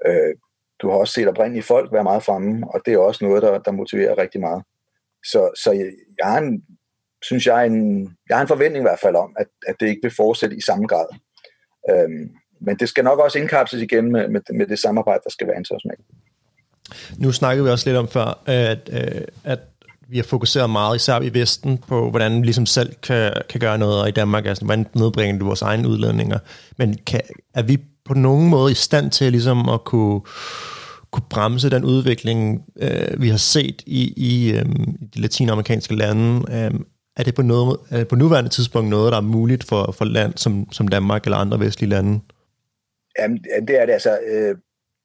Øh, 0.06 0.34
du 0.82 0.90
har 0.90 0.96
også 0.96 1.12
set 1.12 1.28
oprindelige 1.28 1.62
folk 1.62 1.92
være 1.92 2.04
meget 2.04 2.22
fremme, 2.22 2.66
og 2.74 2.80
det 2.86 2.94
er 2.94 2.98
også 2.98 3.24
noget, 3.24 3.42
der, 3.42 3.58
der 3.58 3.70
motiverer 3.70 4.18
rigtig 4.18 4.40
meget. 4.40 4.62
Så, 5.24 5.50
så 5.62 5.72
jeg, 5.72 5.92
jeg 6.18 6.26
har 6.26 6.38
en, 6.38 6.64
synes 7.22 7.46
jeg, 7.46 7.66
en, 7.66 8.02
jeg 8.28 8.36
har 8.36 8.42
en 8.42 8.48
forventning 8.48 8.82
i 8.82 8.88
hvert 8.88 8.98
fald 8.98 9.16
om, 9.16 9.36
at, 9.38 9.46
at 9.66 9.76
det 9.80 9.88
ikke 9.88 10.02
vil 10.02 10.16
fortsætte 10.16 10.56
i 10.56 10.60
samme 10.60 10.86
grad. 10.86 11.06
Øhm, 11.90 12.30
men 12.60 12.76
det 12.76 12.88
skal 12.88 13.04
nok 13.04 13.18
også 13.18 13.38
indkapsles 13.38 13.82
igen 13.82 14.12
med, 14.12 14.28
med, 14.28 14.40
med 14.54 14.66
det 14.66 14.78
samarbejde, 14.78 15.20
der 15.24 15.30
skal 15.30 15.46
være 15.46 15.56
internationalt. 15.56 16.00
Nu 17.18 17.32
snakkede 17.32 17.64
vi 17.64 17.70
også 17.70 17.88
lidt 17.88 17.98
om 17.98 18.08
før, 18.08 18.42
at, 18.46 18.90
øh, 18.92 19.20
at 19.44 19.58
vi 20.08 20.16
har 20.16 20.24
fokuseret 20.24 20.70
meget, 20.70 20.96
især 20.96 21.20
i 21.20 21.34
Vesten, 21.34 21.78
på 21.78 22.10
hvordan 22.10 22.40
vi 22.40 22.46
ligesom 22.46 22.66
selv 22.66 22.94
kan, 23.02 23.32
kan 23.48 23.60
gøre 23.60 23.78
noget, 23.78 24.00
og 24.00 24.08
i 24.08 24.12
Danmark, 24.12 24.46
altså 24.46 24.64
hvordan 24.64 24.86
nedbringer 24.94 25.38
du 25.38 25.44
vores 25.44 25.62
egne 25.62 25.88
udledninger. 25.88 26.38
Men 26.76 26.98
kan, 27.06 27.20
er 27.54 27.62
vi 27.62 27.78
på 28.04 28.14
nogen 28.14 28.48
måde 28.48 28.72
i 28.72 28.74
stand 28.74 29.10
til 29.10 29.32
ligesom 29.32 29.68
at 29.68 29.84
kunne, 29.84 30.20
kunne 31.10 31.22
bremse 31.30 31.70
den 31.70 31.84
udvikling, 31.84 32.62
øh, 32.80 33.22
vi 33.22 33.28
har 33.28 33.36
set 33.36 33.82
i, 33.86 34.12
i, 34.16 34.52
øh, 34.52 34.64
i 35.00 35.06
de 35.14 35.20
latinamerikanske 35.20 35.96
lande? 35.96 36.52
Øh, 36.52 36.80
er 37.16 37.22
det 37.22 37.34
på, 37.34 37.42
noget, 37.42 37.76
er 37.90 38.04
på 38.04 38.16
nuværende 38.16 38.50
tidspunkt 38.50 38.90
noget, 38.90 39.12
der 39.12 39.18
er 39.18 39.22
muligt 39.22 39.64
for, 39.64 39.94
for 39.98 40.04
land 40.04 40.32
som, 40.36 40.72
som 40.72 40.88
Danmark 40.88 41.24
eller 41.24 41.36
andre 41.36 41.60
vestlige 41.60 41.90
lande? 41.90 42.20
Jamen, 43.18 43.44
det 43.68 43.80
er 43.80 43.86
det 43.86 43.92
altså. 43.92 44.18
Øh, 44.26 44.56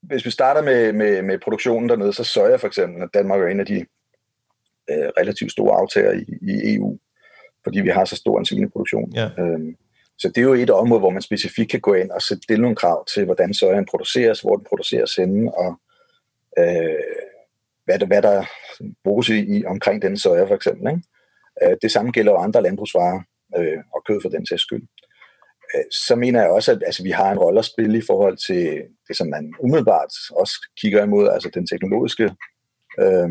hvis 0.02 0.26
vi 0.26 0.32
starter 0.32 0.62
med, 0.62 0.94
med, 0.94 1.22
med 1.22 1.40
produktionen 1.40 1.90
dernede, 1.90 2.14
så 2.14 2.48
jeg 2.48 2.60
for 2.60 2.68
eksempel, 2.68 3.04
at 3.04 3.10
Danmark 3.14 3.42
er 3.42 3.48
en 3.48 3.60
af 3.60 3.66
de 3.66 3.86
øh, 4.90 5.10
relativt 5.20 5.52
store 5.52 5.78
aftager 5.78 6.12
i, 6.12 6.26
i 6.42 6.76
EU, 6.76 7.00
fordi 7.64 7.82
vi 7.82 7.90
har 7.90 8.06
så 8.06 8.16
stor 8.16 8.40
en 8.40 8.46
svineproduktion. 8.46 9.12
Ja. 9.14 9.30
Øhm, 9.40 9.76
så 10.18 10.28
det 10.28 10.38
er 10.38 10.42
jo 10.42 10.54
et 10.54 10.70
område, 10.70 11.00
hvor 11.00 11.10
man 11.10 11.22
specifikt 11.22 11.72
kan 11.72 11.80
gå 11.80 11.94
ind 11.94 12.12
og 12.12 12.22
sætte 12.22 12.58
nogle 12.58 12.76
krav 12.76 13.06
til, 13.06 13.26
hvordan 13.26 13.54
sojaen 13.54 13.86
produceres, 13.86 14.42
hvor 14.42 14.56
den 14.56 14.66
produceres 14.70 15.16
henne, 15.16 15.58
og 15.58 15.80
øh, 16.60 16.96
hvad, 17.86 18.00
der, 18.00 18.06
hvad 18.06 18.22
der 18.22 18.46
bruges 19.04 19.30
i, 19.30 19.58
i 19.58 19.66
omkring 19.66 20.02
den 20.02 20.18
soja 20.18 20.44
for 20.44 20.56
eksempel. 20.56 20.88
Ikke? 20.88 21.02
Øh, 21.64 21.78
det 21.82 21.92
samme 21.92 22.12
gælder 22.12 22.32
jo 22.32 22.38
andre 22.38 22.62
landbrugsvarer 22.62 23.22
øh, 23.58 23.78
og 23.94 24.04
kød 24.08 24.22
for 24.22 24.30
den 24.30 24.46
sags 24.46 24.62
skyld. 24.62 24.84
Øh, 24.84 25.05
så 25.92 26.16
mener 26.16 26.42
jeg 26.42 26.50
også, 26.50 26.72
at 26.72 26.84
altså, 26.86 27.04
vi 27.04 27.10
har 27.10 27.32
en 27.32 27.40
rolle 27.40 27.60
at 27.60 27.66
spille 27.66 27.98
i 27.98 28.08
forhold 28.08 28.38
til 28.48 28.84
det, 29.08 29.18
som 29.18 29.28
man 29.28 29.54
umiddelbart 29.60 30.14
også 30.32 30.54
kigger 30.82 31.04
imod, 31.04 31.30
altså 31.30 31.50
den 31.54 31.68
teknologiske 31.68 32.24
øh, 33.00 33.30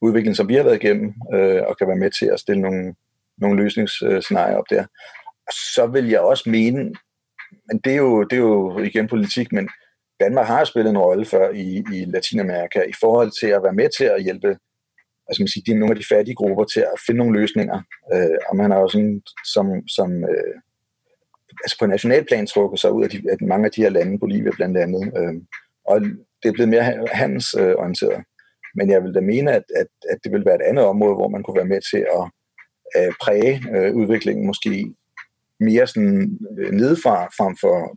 udvikling, 0.00 0.36
som 0.36 0.48
vi 0.48 0.54
har 0.54 0.62
været 0.62 0.82
igennem, 0.82 1.14
øh, 1.34 1.62
og 1.66 1.78
kan 1.78 1.88
være 1.88 1.96
med 1.96 2.10
til 2.10 2.26
at 2.26 2.40
stille 2.40 2.62
nogle, 2.62 2.94
nogle 3.38 3.62
løsningsscenarier 3.62 4.56
op 4.56 4.70
der. 4.70 4.84
Og 5.46 5.52
så 5.52 5.86
vil 5.92 6.08
jeg 6.08 6.20
også 6.20 6.50
mene, 6.50 6.78
men 7.68 7.78
det 7.84 7.92
er 7.92 7.96
jo, 7.96 8.24
det 8.24 8.36
er 8.36 8.42
jo 8.42 8.78
igen 8.78 9.08
politik, 9.08 9.52
men 9.52 9.68
Danmark 10.20 10.46
har 10.46 10.64
spillet 10.64 10.90
en 10.90 10.98
rolle 10.98 11.26
før 11.26 11.50
i, 11.50 11.84
i 11.92 12.04
Latinamerika 12.04 12.82
i 12.82 12.94
forhold 13.00 13.30
til 13.40 13.46
at 13.46 13.62
være 13.62 13.72
med 13.72 13.88
til 13.98 14.04
at 14.04 14.22
hjælpe 14.22 14.56
altså 15.28 15.42
man 15.42 15.48
siger, 15.48 15.64
de, 15.66 15.78
nogle 15.78 15.94
af 15.94 16.00
de 16.00 16.06
fattige 16.12 16.34
grupper 16.34 16.64
til 16.64 16.80
at 16.80 17.00
finde 17.06 17.18
nogle 17.18 17.40
løsninger. 17.40 17.78
Øh, 18.14 18.38
og 18.48 18.56
man 18.56 18.70
har 18.70 18.80
jo 18.80 18.88
sådan, 18.88 19.22
som, 19.54 19.66
som 19.88 20.10
øh, 20.24 20.54
altså 21.64 21.76
på 21.78 21.86
nationalplan 21.86 22.46
trukket 22.46 22.80
sig 22.80 22.92
ud 22.92 23.04
af, 23.04 23.10
de, 23.10 23.22
af 23.30 23.36
mange 23.40 23.66
af 23.66 23.70
de 23.70 23.82
her 23.82 23.90
lande, 23.90 24.18
Bolivia 24.18 24.50
blandt 24.56 24.78
andet. 24.78 25.12
Øh, 25.18 25.34
og 25.86 26.00
det 26.42 26.48
er 26.48 26.52
blevet 26.52 26.68
mere 26.68 27.06
handelsorienteret. 27.12 28.24
Men 28.74 28.90
jeg 28.90 29.02
vil 29.02 29.14
da 29.14 29.20
mene, 29.20 29.52
at, 29.52 29.64
at, 29.76 29.86
at 30.10 30.18
det 30.24 30.32
vil 30.32 30.44
være 30.44 30.54
et 30.54 30.68
andet 30.68 30.84
område, 30.84 31.14
hvor 31.14 31.28
man 31.28 31.42
kunne 31.42 31.56
være 31.56 31.72
med 31.74 31.80
til 31.92 32.06
at 32.18 32.24
øh, 32.96 33.12
præge 33.22 33.62
øh, 33.74 33.94
udviklingen 33.94 34.46
måske 34.46 34.94
mere 35.60 35.86
sådan 35.86 36.38
øh, 36.58 36.72
nedefra, 36.72 37.24
frem 37.24 37.56
for, 37.60 37.96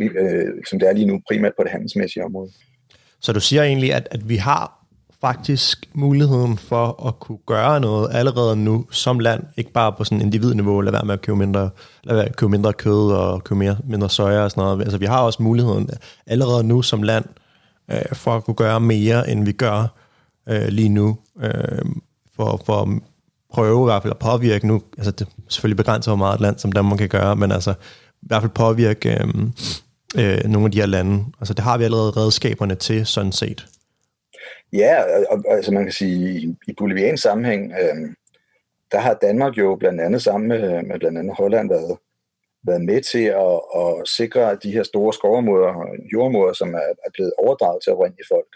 øh, 0.00 0.64
som 0.68 0.78
det 0.78 0.88
er 0.88 0.92
lige 0.92 1.06
nu, 1.06 1.20
primært 1.28 1.52
på 1.56 1.62
det 1.62 1.70
handelsmæssige 1.70 2.24
område. 2.24 2.50
Så 3.20 3.32
du 3.32 3.40
siger 3.40 3.62
egentlig, 3.62 3.94
at, 3.94 4.08
at 4.10 4.28
vi 4.28 4.36
har 4.36 4.81
faktisk 5.24 5.88
muligheden 5.94 6.58
for 6.58 7.06
at 7.08 7.20
kunne 7.20 7.38
gøre 7.46 7.80
noget 7.80 8.08
allerede 8.12 8.56
nu 8.56 8.86
som 8.90 9.18
land, 9.18 9.44
ikke 9.56 9.72
bare 9.72 9.92
på 9.92 10.04
sådan 10.04 10.20
individniveau, 10.20 10.80
lad 10.80 10.92
være 10.92 11.04
med 11.04 11.14
at 11.14 11.22
købe 11.22 11.38
mindre, 11.38 11.70
lad 12.04 12.14
være 12.14 12.24
at 12.24 12.36
købe 12.36 12.50
mindre 12.50 12.72
kød 12.72 13.12
og 13.12 13.44
købe 13.44 13.58
mere, 13.58 13.76
mindre 13.84 14.10
soja 14.10 14.40
og 14.40 14.50
sådan 14.50 14.62
noget. 14.62 14.82
Altså 14.82 14.98
vi 14.98 15.06
har 15.06 15.20
også 15.20 15.42
muligheden 15.42 15.90
allerede 16.26 16.64
nu 16.64 16.82
som 16.82 17.02
land 17.02 17.24
øh, 17.90 18.02
for 18.12 18.36
at 18.36 18.44
kunne 18.44 18.54
gøre 18.54 18.80
mere, 18.80 19.30
end 19.30 19.44
vi 19.44 19.52
gør 19.52 19.86
øh, 20.48 20.68
lige 20.68 20.88
nu, 20.88 21.18
øh, 21.42 21.84
for, 22.36 22.62
for 22.66 22.82
at 22.82 22.88
prøve 23.52 23.82
i 23.82 23.86
hvert 23.86 24.02
fald 24.02 24.12
at 24.12 24.18
påvirke 24.18 24.66
nu, 24.66 24.82
altså 24.98 25.10
det 25.10 25.26
er 25.26 25.30
selvfølgelig 25.48 25.76
begrænset, 25.76 26.10
hvor 26.10 26.16
meget 26.16 26.34
et 26.34 26.40
land 26.40 26.58
som 26.58 26.72
Danmark 26.72 26.98
kan 26.98 27.08
gøre, 27.08 27.36
men 27.36 27.52
altså 27.52 27.70
i 28.22 28.26
hvert 28.26 28.42
fald 28.42 28.52
påvirke 28.52 29.10
øh, 29.10 29.28
øh, 30.16 30.44
nogle 30.44 30.64
af 30.64 30.70
de 30.70 30.78
her 30.78 30.86
lande. 30.86 31.24
Altså 31.40 31.54
det 31.54 31.64
har 31.64 31.78
vi 31.78 31.84
allerede 31.84 32.10
redskaberne 32.10 32.74
til, 32.74 33.06
sådan 33.06 33.32
set. 33.32 33.66
Ja, 34.72 35.02
og, 35.30 35.44
altså 35.48 35.72
man 35.72 35.84
kan 35.84 35.92
sige, 35.92 36.40
i, 36.40 36.54
i 36.68 36.72
boliviansk 36.78 37.22
sammenhæng, 37.22 37.72
øh, 37.72 38.14
der 38.92 38.98
har 38.98 39.14
Danmark 39.14 39.58
jo 39.58 39.76
blandt 39.76 40.00
andet 40.00 40.22
sammen 40.22 40.48
med, 40.48 40.82
med 40.82 40.98
blandt 40.98 41.18
andet 41.18 41.36
Holland 41.36 41.68
været, 41.68 41.98
været 42.66 42.84
med 42.84 43.00
til 43.02 43.24
at, 43.24 43.60
at 43.82 44.08
sikre 44.08 44.56
de 44.56 44.72
her 44.72 44.82
store 44.82 45.12
skovområder, 45.12 45.72
jordområder, 46.12 46.52
som 46.52 46.74
er, 46.74 46.88
er 47.06 47.10
blevet 47.14 47.32
overdraget 47.38 47.82
til 47.82 47.92
oprindelige 47.92 48.30
folk. 48.32 48.50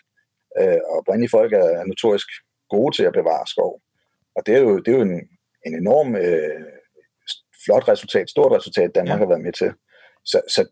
Øh, 0.60 0.80
og 0.88 0.98
oprindelige 0.98 1.30
folk 1.30 1.52
er, 1.52 1.68
er 1.80 1.84
notorisk 1.84 2.28
gode 2.70 2.96
til 2.96 3.04
at 3.04 3.12
bevare 3.12 3.46
skov. 3.46 3.80
Og 4.36 4.46
det 4.46 4.54
er 4.54 4.60
jo, 4.60 4.78
det 4.78 4.88
er 4.88 4.96
jo 4.96 5.02
en, 5.02 5.20
en 5.66 5.74
enorm 5.74 6.16
øh, 6.16 6.64
flot 7.64 7.88
resultat, 7.88 8.30
stort 8.30 8.52
resultat, 8.52 8.94
Danmark 8.94 9.18
ja. 9.18 9.24
har 9.24 9.28
været 9.28 9.46
med 9.46 9.52
til. 9.52 9.72
Så, 10.24 10.40
så 10.48 10.66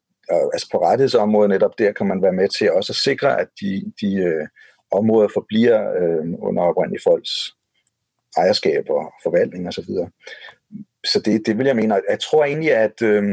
altså 0.53 0.68
på 0.72 0.79
rettighedsområdet 0.83 1.50
netop 1.50 1.79
der 1.79 1.92
kan 1.92 2.07
man 2.07 2.22
være 2.22 2.33
med 2.33 2.48
til 2.48 2.72
også 2.72 2.92
at 2.92 2.96
sikre, 2.96 3.40
at 3.40 3.48
de, 3.61 3.92
de 4.00 4.14
øh, 4.14 4.46
områder 4.98 5.28
forbliver 5.35 5.78
øh, 6.00 6.26
under 6.38 6.62
oprindelige 6.62 7.02
folks 7.04 7.33
ejerskab 8.37 8.85
og 8.90 9.12
forvaltning 9.22 9.68
osv. 9.68 9.85
Så, 9.85 10.09
så 11.12 11.20
det, 11.20 11.46
det 11.46 11.59
vil 11.59 11.66
jeg 11.66 11.76
mene. 11.76 12.00
Jeg 12.11 12.20
tror 12.20 12.44
egentlig, 12.44 12.72
at 12.72 13.02
øh, 13.02 13.24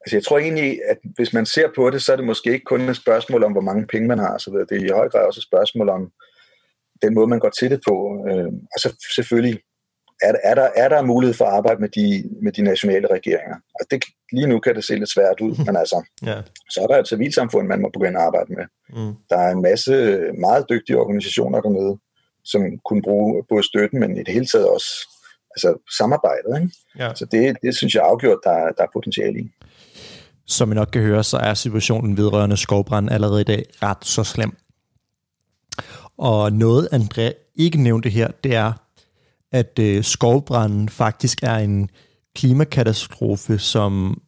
altså 0.00 0.16
jeg 0.16 0.24
tror 0.24 0.38
egentlig, 0.38 0.80
at 0.88 0.98
hvis 1.16 1.32
man 1.32 1.46
ser 1.46 1.68
på 1.76 1.90
det, 1.90 2.02
så 2.02 2.12
er 2.12 2.16
det 2.16 2.26
måske 2.26 2.52
ikke 2.52 2.64
kun 2.64 2.80
et 2.80 2.96
spørgsmål 2.96 3.44
om, 3.44 3.52
hvor 3.52 3.60
mange 3.60 3.86
penge 3.86 4.08
man 4.08 4.18
har. 4.18 4.38
Så 4.38 4.66
det 4.70 4.76
er 4.76 4.84
i 4.84 4.98
høj 5.00 5.08
grad 5.08 5.26
også 5.26 5.38
et 5.38 5.50
spørgsmål 5.50 5.88
om 5.88 6.12
den 7.02 7.14
måde, 7.14 7.26
man 7.26 7.38
går 7.38 7.50
til 7.50 7.70
det 7.70 7.80
på. 7.88 8.26
Øh, 8.28 8.46
og 8.46 8.78
så 8.78 9.06
selvfølgelig 9.14 9.60
er, 10.22 10.32
er, 10.44 10.54
der, 10.54 10.68
er 10.76 10.88
der 10.88 11.02
mulighed 11.02 11.34
for 11.34 11.44
at 11.44 11.52
arbejde 11.52 11.80
med 11.80 11.88
de, 11.88 12.24
med 12.42 12.52
de 12.52 12.62
nationale 12.62 13.08
regeringer. 13.10 13.56
Og 13.80 13.86
det, 13.90 14.04
lige 14.32 14.46
nu 14.46 14.58
kan 14.58 14.74
det 14.74 14.84
se 14.84 14.94
lidt 14.94 15.12
svært 15.12 15.40
ud, 15.40 15.54
men 15.66 15.76
altså, 15.76 16.04
ja. 16.26 16.42
så 16.70 16.80
er 16.82 16.86
der 16.86 16.98
et 16.98 17.08
civilsamfund, 17.08 17.66
man 17.68 17.82
må 17.82 17.88
begynde 17.92 18.18
at 18.18 18.26
arbejde 18.26 18.54
med. 18.54 18.64
Mm. 18.88 19.14
Der 19.30 19.38
er 19.38 19.50
en 19.50 19.62
masse 19.62 19.92
meget 20.38 20.64
dygtige 20.70 20.98
organisationer 20.98 21.60
dernede, 21.60 21.98
som 22.44 22.62
kunne 22.88 23.02
bruge 23.02 23.44
både 23.48 23.62
støtten, 23.62 24.00
men 24.00 24.16
i 24.16 24.22
det 24.22 24.34
hele 24.34 24.46
taget 24.46 24.68
også 24.68 24.90
altså, 25.50 25.94
samarbejdet. 25.98 26.62
Ikke? 26.62 26.74
Ja. 26.98 27.14
Så 27.14 27.24
det, 27.24 27.56
det 27.62 27.76
synes 27.76 27.94
jeg 27.94 28.02
afgjort, 28.04 28.38
der, 28.44 28.72
der 28.76 28.82
er 28.82 28.92
potentiale 28.92 29.40
i. 29.40 29.50
Som 30.46 30.72
I 30.72 30.74
nok 30.74 30.88
kan 30.92 31.02
høre, 31.02 31.24
så 31.24 31.36
er 31.36 31.54
situationen 31.54 32.16
vedrørende 32.16 32.56
skovbrand 32.56 33.10
allerede 33.10 33.40
i 33.40 33.44
dag 33.44 33.64
ret 33.82 34.04
så 34.04 34.24
slem. 34.24 34.56
Og 36.18 36.52
noget, 36.52 36.88
André 36.92 37.52
ikke 37.56 37.82
nævnte 37.82 38.08
her, 38.08 38.28
det 38.44 38.54
er, 38.54 38.72
at 39.54 39.78
øh, 39.78 40.04
skovbranden 40.04 40.88
faktisk 40.88 41.42
er 41.42 41.56
en 41.56 41.90
klimakatastrofe, 42.36 43.58
som 43.58 44.20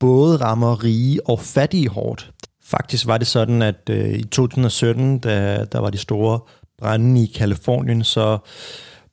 både 0.00 0.36
rammer 0.36 0.84
rige 0.84 1.26
og 1.26 1.40
fattige 1.40 1.88
hårdt. 1.88 2.30
Faktisk 2.64 3.06
var 3.06 3.18
det 3.18 3.26
sådan, 3.26 3.62
at 3.62 3.90
øh, 3.90 4.14
i 4.14 4.22
2017, 4.22 5.18
da 5.18 5.64
der 5.72 5.78
var 5.78 5.90
de 5.90 5.98
store 5.98 6.40
brænde 6.78 7.22
i 7.22 7.26
Kalifornien, 7.26 8.04
så 8.04 8.38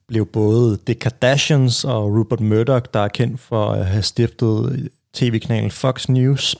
blev 0.08 0.26
både 0.26 0.78
The 0.86 0.94
Kardashians 0.94 1.84
og 1.84 2.18
Rupert 2.18 2.40
Murdoch, 2.40 2.86
der 2.94 3.00
er 3.00 3.08
kendt 3.08 3.40
for 3.40 3.70
at 3.70 3.86
have 3.86 4.02
stiftet 4.02 4.88
tv-kanalen 5.14 5.70
Fox 5.70 6.08
News, 6.08 6.56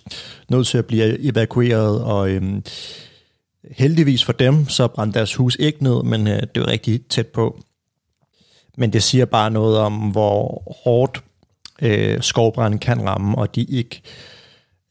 nødt 0.49 0.66
til 0.66 0.79
at 0.79 0.87
blive 0.87 1.19
evakueret, 1.21 2.03
og 2.05 2.31
øhm, 2.31 2.64
heldigvis 3.71 4.25
for 4.25 4.33
dem, 4.33 4.69
så 4.69 4.88
brændte 4.88 5.19
deres 5.19 5.35
hus 5.35 5.57
ikke 5.61 5.83
ned, 5.83 6.03
men 6.03 6.27
øh, 6.29 6.42
det 6.55 6.62
var 6.62 6.66
rigtig 6.66 7.07
tæt 7.07 7.27
på. 7.27 7.61
Men 8.77 8.93
det 8.93 9.03
siger 9.03 9.25
bare 9.25 9.51
noget 9.51 9.79
om, 9.79 9.95
hvor 9.95 10.62
hårdt 10.85 11.25
øh, 11.83 12.23
skovbranden 12.23 12.79
kan 12.79 13.09
ramme, 13.09 13.39
og 13.39 13.55
de 13.55 13.62
ikke 13.62 14.03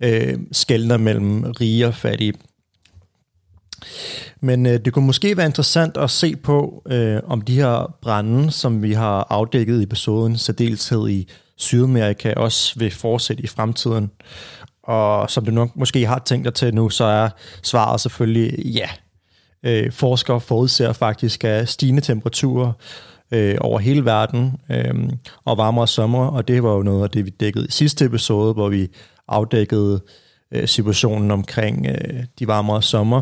øh, 0.03 0.37
skældner 0.51 0.97
mellem 0.97 1.43
rige 1.43 1.87
og 1.87 1.95
fattige. 1.95 2.33
Men 4.41 4.65
øh, 4.65 4.79
det 4.85 4.93
kunne 4.93 5.05
måske 5.05 5.37
være 5.37 5.45
interessant 5.45 5.97
at 5.97 6.11
se 6.11 6.35
på, 6.35 6.83
øh, 6.85 7.21
om 7.27 7.41
de 7.41 7.55
her 7.55 7.95
brænde, 8.01 8.51
som 8.51 8.83
vi 8.83 8.93
har 8.93 9.27
afdækket 9.29 9.79
i 9.79 9.83
episoden, 9.83 10.37
særdeleshed 10.37 11.09
i 11.09 11.27
Sydamerika, 11.57 12.33
også 12.33 12.79
vil 12.79 12.91
fortsætte 12.91 13.43
i 13.43 13.47
fremtiden. 13.47 14.11
Og 14.83 15.29
som 15.31 15.45
du 15.45 15.51
nok 15.51 15.75
måske 15.75 16.05
har 16.05 16.19
tænkt 16.19 16.45
dig 16.45 16.53
til 16.53 16.75
nu, 16.75 16.89
så 16.89 17.03
er 17.03 17.29
svaret 17.63 18.01
selvfølgelig 18.01 18.65
ja. 18.65 18.89
Øh, 19.63 19.91
forskere 19.91 20.41
forudser 20.41 20.93
faktisk 20.93 21.43
at 21.43 21.69
stigende 21.69 22.01
temperaturer 22.01 22.71
øh, 23.35 23.57
over 23.61 23.79
hele 23.79 24.05
verden 24.05 24.53
øh, 24.69 25.09
og 25.45 25.57
varmere 25.57 25.87
sommer, 25.87 26.27
og 26.27 26.47
det 26.47 26.63
var 26.63 26.73
jo 26.73 26.83
noget 26.83 27.03
af 27.03 27.09
det, 27.09 27.25
vi 27.25 27.29
dækkede 27.29 27.65
i 27.65 27.71
sidste 27.71 28.05
episode, 28.05 28.53
hvor 28.53 28.69
vi 28.69 28.87
afdækkede 29.27 30.01
øh, 30.51 30.67
situationen 30.67 31.31
omkring 31.31 31.87
øh, 31.87 32.23
de 32.39 32.47
varmere 32.47 32.81
sommer 32.81 33.21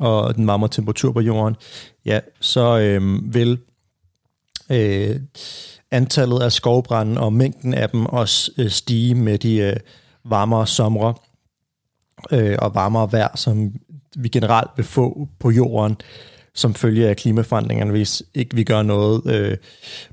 og 0.00 0.36
den 0.36 0.46
varmere 0.46 0.70
temperatur 0.70 1.12
på 1.12 1.20
jorden, 1.20 1.56
ja, 2.04 2.20
så 2.40 2.78
øh, 2.78 3.34
vil 3.34 3.58
øh, 4.70 5.20
antallet 5.90 6.42
af 6.42 6.52
skovbrænde 6.52 7.20
og 7.20 7.32
mængden 7.32 7.74
af 7.74 7.90
dem 7.90 8.06
også 8.06 8.52
øh, 8.58 8.70
stige 8.70 9.14
med 9.14 9.38
de 9.38 9.56
øh, 9.56 9.76
varmere 10.24 10.66
somre 10.66 11.14
øh, 12.30 12.56
og 12.58 12.74
varmere 12.74 13.12
vejr, 13.12 13.36
som 13.36 13.72
vi 14.16 14.28
generelt 14.28 14.70
vil 14.76 14.84
få 14.84 15.28
på 15.38 15.50
jorden 15.50 15.96
som 16.54 16.74
følge 16.74 17.08
af 17.08 17.16
klimaforandringerne, 17.16 17.90
hvis 17.90 18.22
ikke 18.34 18.56
vi 18.56 18.64
gør 18.64 18.82
noget 18.82 19.22
øh, 19.26 19.56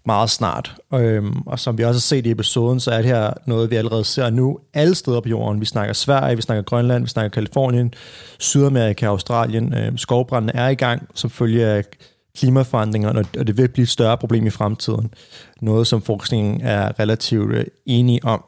meget 0.06 0.30
snart. 0.30 0.76
Øhm, 0.94 1.42
og 1.46 1.60
som 1.60 1.78
vi 1.78 1.84
også 1.84 1.98
har 1.98 2.02
set 2.02 2.26
i 2.26 2.32
episoden, 2.32 2.80
så 2.80 2.92
er 2.92 2.98
det 2.98 3.06
her 3.06 3.34
noget, 3.46 3.72
vi 3.72 3.76
allerede 3.76 4.06
ser 4.06 4.30
nu 4.30 4.60
alle 4.74 4.96
steder 4.96 5.22
på 5.22 5.30
jorden. 5.30 5.62
Vi 5.62 5.66
snakker 5.66 5.94
Sverige, 5.94 6.36
vi 6.36 6.42
snakker 6.42 6.64
Grønland, 6.64 7.04
vi 7.04 7.10
snakker 7.10 7.30
Kalifornien, 7.30 7.94
Sydamerika, 8.40 9.06
Australien. 9.06 9.74
Øh, 9.74 9.98
skovbrændene 9.98 10.56
er 10.56 10.68
i 10.68 10.76
gang 10.76 11.08
som 11.14 11.30
følge 11.30 11.66
af 11.66 11.84
klimaforandringerne, 12.38 13.26
og 13.38 13.48
det 13.48 13.58
vil 13.58 13.68
blive 13.68 13.84
et 13.84 13.90
større 13.90 14.18
problem 14.18 14.48
i 14.48 14.50
fremtiden. 14.50 15.14
Noget, 15.62 15.88
som 15.88 16.02
forskningen 16.02 16.62
er 16.62 17.00
relativt 17.00 17.56
øh, 17.56 17.66
enige 17.86 18.20
om. 18.24 18.44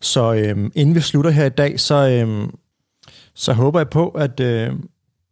Så 0.00 0.32
øh, 0.32 0.70
inden 0.74 0.94
vi 0.94 1.00
slutter 1.00 1.30
her 1.30 1.44
i 1.44 1.48
dag, 1.48 1.80
så, 1.80 2.08
øh, 2.08 2.48
så 3.34 3.52
håber 3.52 3.80
jeg 3.80 3.88
på, 3.88 4.08
at, 4.08 4.40
øh, 4.40 4.72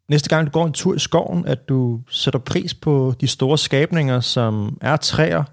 næste 0.09 0.29
gang 0.29 0.47
du 0.47 0.51
går 0.51 0.67
en 0.67 0.73
tur 0.73 0.95
i 0.95 0.99
skoven, 0.99 1.47
at 1.47 1.69
du 1.69 2.01
sætter 2.11 2.41
pris 2.41 2.75
på 2.75 3.15
de 3.21 3.27
store 3.27 3.59
skabninger, 3.59 4.21
som 4.21 4.79
er 4.81 4.97
træer. 4.97 5.45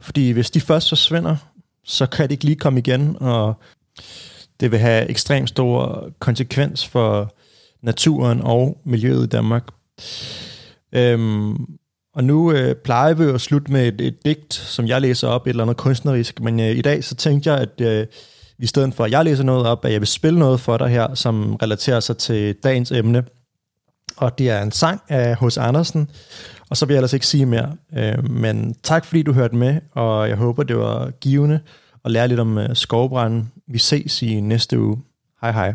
Fordi 0.00 0.30
hvis 0.30 0.50
de 0.50 0.60
først 0.60 0.88
forsvinder, 0.88 1.36
så 1.84 2.06
kan 2.06 2.28
de 2.28 2.34
ikke 2.34 2.44
lige 2.44 2.56
komme 2.56 2.78
igen, 2.78 3.16
og 3.20 3.54
det 4.60 4.70
vil 4.70 4.78
have 4.78 5.10
ekstremt 5.10 5.48
stor 5.48 6.08
konsekvens 6.18 6.86
for 6.86 7.34
naturen 7.82 8.40
og 8.42 8.80
miljøet 8.84 9.24
i 9.24 9.28
Danmark. 9.28 9.68
Øhm, 10.92 11.56
og 12.14 12.24
nu 12.24 12.52
øh, 12.52 12.74
plejer 12.74 13.14
vi 13.14 13.24
at 13.24 13.40
slutte 13.40 13.72
med 13.72 13.88
et, 13.88 14.00
et 14.00 14.24
digt, 14.24 14.54
som 14.54 14.86
jeg 14.86 15.00
læser 15.00 15.28
op, 15.28 15.46
et 15.46 15.50
eller 15.50 15.62
andet 15.62 15.76
kunstnerisk, 15.76 16.40
men 16.40 16.60
øh, 16.60 16.66
i 16.66 16.82
dag 16.82 17.04
så 17.04 17.14
tænkte 17.14 17.52
jeg, 17.52 17.60
at 17.60 17.80
øh, 17.80 18.06
i 18.58 18.66
stedet 18.66 18.94
for 18.94 19.04
at 19.04 19.10
jeg 19.10 19.24
læser 19.24 19.44
noget 19.44 19.66
op, 19.66 19.84
at 19.84 19.92
jeg 19.92 20.00
vil 20.00 20.08
spille 20.08 20.38
noget 20.38 20.60
for 20.60 20.76
dig 20.76 20.88
her, 20.88 21.14
som 21.14 21.56
relaterer 21.56 22.00
sig 22.00 22.16
til 22.16 22.54
dagens 22.54 22.92
emne 22.92 23.24
og 24.22 24.38
det 24.38 24.50
er 24.50 24.62
en 24.62 24.72
sang 24.72 25.02
af 25.08 25.36
H.C. 25.36 25.58
Andersen, 25.58 26.10
og 26.70 26.76
så 26.76 26.86
vil 26.86 26.94
jeg 26.94 26.98
ellers 26.98 27.12
ikke 27.12 27.26
sige 27.26 27.46
mere. 27.46 27.76
Øh, 27.96 28.30
men 28.30 28.74
tak 28.82 29.04
fordi 29.04 29.22
du 29.22 29.32
hørte 29.32 29.56
med, 29.56 29.80
og 29.92 30.28
jeg 30.28 30.36
håber, 30.36 30.62
det 30.62 30.76
var 30.76 31.10
givende 31.10 31.60
at 32.04 32.10
lære 32.10 32.28
lidt 32.28 32.40
om 32.40 32.58
øh, 32.58 32.76
skovbranden. 32.76 33.52
Vi 33.68 33.78
ses 33.78 34.22
i 34.22 34.40
næste 34.40 34.80
uge. 34.80 34.98
Hej 35.40 35.52
hej. 35.52 35.74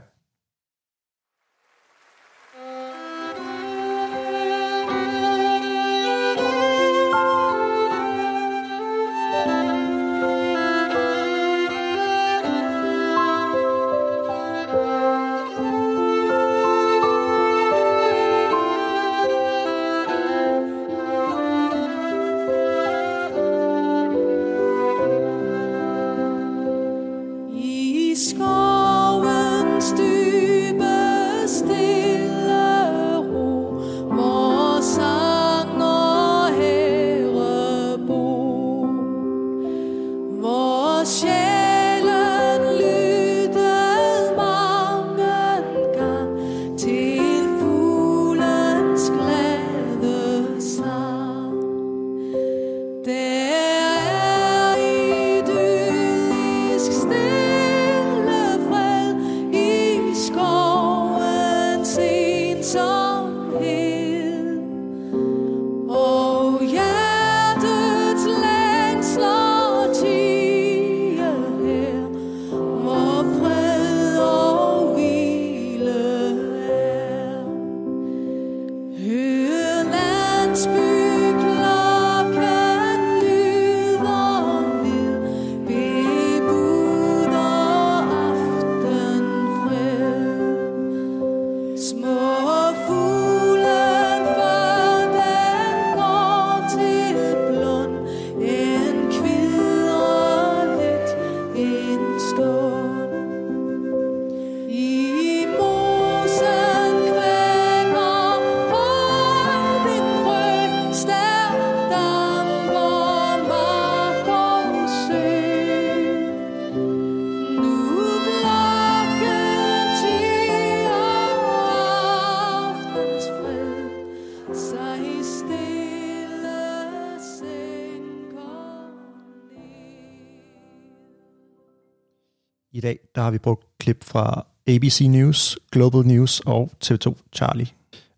Der 133.18 133.24
har 133.24 133.32
vi 133.32 133.38
brugt 133.38 133.66
klip 133.80 134.04
fra 134.04 134.46
ABC 134.68 135.02
News, 135.10 135.58
Global 135.72 136.02
News 136.02 136.40
og 136.40 136.72
TV2 136.86 137.16
Charlie. 137.36 137.68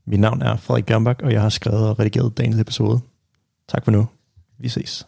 Mit 0.05 0.19
navn 0.19 0.41
er 0.41 0.57
Frederik 0.57 0.85
Gernbach, 0.85 1.19
og 1.23 1.33
jeg 1.33 1.41
har 1.41 1.49
skrevet 1.49 1.89
og 1.89 1.99
redigeret 1.99 2.37
dagens 2.37 2.59
episode. 2.59 2.99
Tak 3.67 3.83
for 3.85 3.91
nu. 3.91 4.07
Vi 4.57 4.69
ses. 4.69 5.07